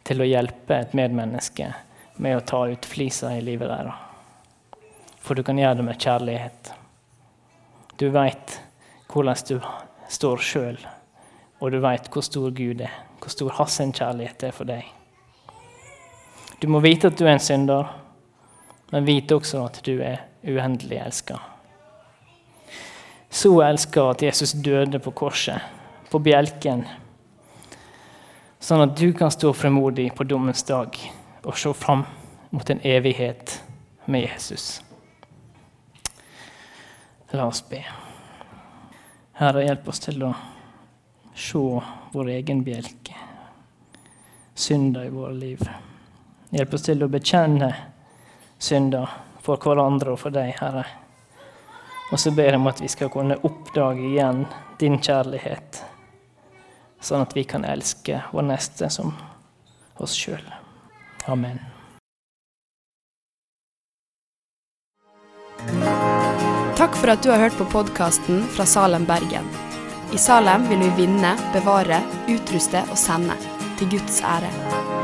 til 0.04 0.20
å 0.20 0.28
hjelpe 0.28 0.76
et 0.76 0.96
medmenneske 0.98 1.72
med 2.20 2.36
å 2.36 2.44
ta 2.44 2.66
ut 2.68 2.86
flisa 2.86 3.32
i 3.34 3.44
livet 3.44 3.72
deres 3.72 4.04
for 5.24 5.34
du 5.34 5.42
kan 5.42 5.58
gjøre 5.58 5.78
det 5.78 5.84
med 5.86 6.00
kjærlighet. 6.00 6.70
Du 7.96 8.10
veit 8.12 8.58
hvordan 9.08 9.40
du 9.48 9.56
står 10.12 10.42
sjøl, 10.44 10.78
og 11.64 11.72
du 11.72 11.78
veit 11.80 12.10
hvor 12.12 12.24
stor 12.26 12.52
Gud 12.52 12.82
er, 12.84 12.92
hvor 13.22 13.32
stor 13.32 13.54
hans 13.56 13.78
kjærlighet 13.80 14.44
er 14.44 14.52
for 14.52 14.68
deg. 14.68 14.84
Du 16.60 16.68
må 16.68 16.82
vite 16.84 17.08
at 17.08 17.16
du 17.16 17.24
er 17.24 17.38
en 17.38 17.42
synder, 17.42 17.88
men 18.94 19.04
vite 19.04 19.34
også 19.34 19.58
at 19.66 19.80
du 19.82 19.96
er 20.06 20.20
uendelig 20.46 21.00
elska. 21.02 21.40
Så 23.26 23.50
elska 23.66 24.04
at 24.12 24.20
Jesus 24.22 24.52
døde 24.52 25.00
på 25.02 25.10
korset, 25.10 25.58
på 26.12 26.20
bjelken, 26.22 26.84
sånn 28.62 28.84
at 28.84 28.92
du 28.94 29.08
kan 29.18 29.32
stå 29.34 29.50
fremodig 29.50 30.12
på 30.14 30.22
dommens 30.30 30.62
dag 30.68 30.94
og 31.42 31.58
se 31.58 31.72
fram 31.74 32.04
mot 32.54 32.70
en 32.70 32.82
evighet 32.86 33.56
med 34.06 34.28
Jesus. 34.28 34.76
La 37.34 37.48
oss 37.50 37.64
be. 37.66 37.80
Herre, 39.40 39.64
hjelp 39.64 39.90
oss 39.90 40.04
til 40.04 40.22
å 40.22 40.30
se 41.34 41.64
vår 42.12 42.30
egen 42.36 42.62
bjelke, 42.62 43.18
synder 44.54 45.10
i 45.10 45.12
våre 45.16 45.34
liv. 45.34 45.66
Hjelp 46.54 46.78
oss 46.78 46.86
til 46.86 47.02
å 47.02 47.10
bekjenne 47.10 47.72
synder 48.64 49.10
for 49.44 49.60
hverandre 49.60 50.14
og 50.14 50.20
for 50.22 50.34
deg, 50.34 50.54
Herre. 50.60 50.86
Og 52.12 52.20
så 52.20 52.32
ber 52.34 52.52
jeg 52.52 52.60
om 52.60 52.70
at 52.70 52.80
vi 52.82 52.90
skal 52.92 53.10
kunne 53.12 53.38
oppdage 53.46 54.04
igjen 54.10 54.44
din 54.80 54.98
kjærlighet, 55.02 55.80
sånn 57.00 57.24
at 57.24 57.34
vi 57.36 57.46
kan 57.48 57.64
elske 57.68 58.22
vår 58.32 58.48
neste 58.48 58.90
som 58.92 59.14
oss 60.02 60.16
sjøl. 60.18 60.44
Amen. 61.30 61.60
Takk 66.74 66.96
for 66.98 67.14
at 67.14 67.22
du 67.24 67.30
har 67.32 67.40
hørt 67.46 67.56
på 67.56 67.66
podkasten 67.72 68.42
fra 68.52 68.66
Salem, 68.68 69.06
Bergen. 69.08 69.48
I 70.12 70.20
Salem 70.20 70.68
vil 70.68 70.84
vi 70.84 70.92
vinne, 71.04 71.32
bevare, 71.54 72.02
utruste 72.28 72.84
og 72.90 73.00
sende. 73.00 73.38
Til 73.78 73.96
Guds 73.96 74.20
ære. 74.22 75.03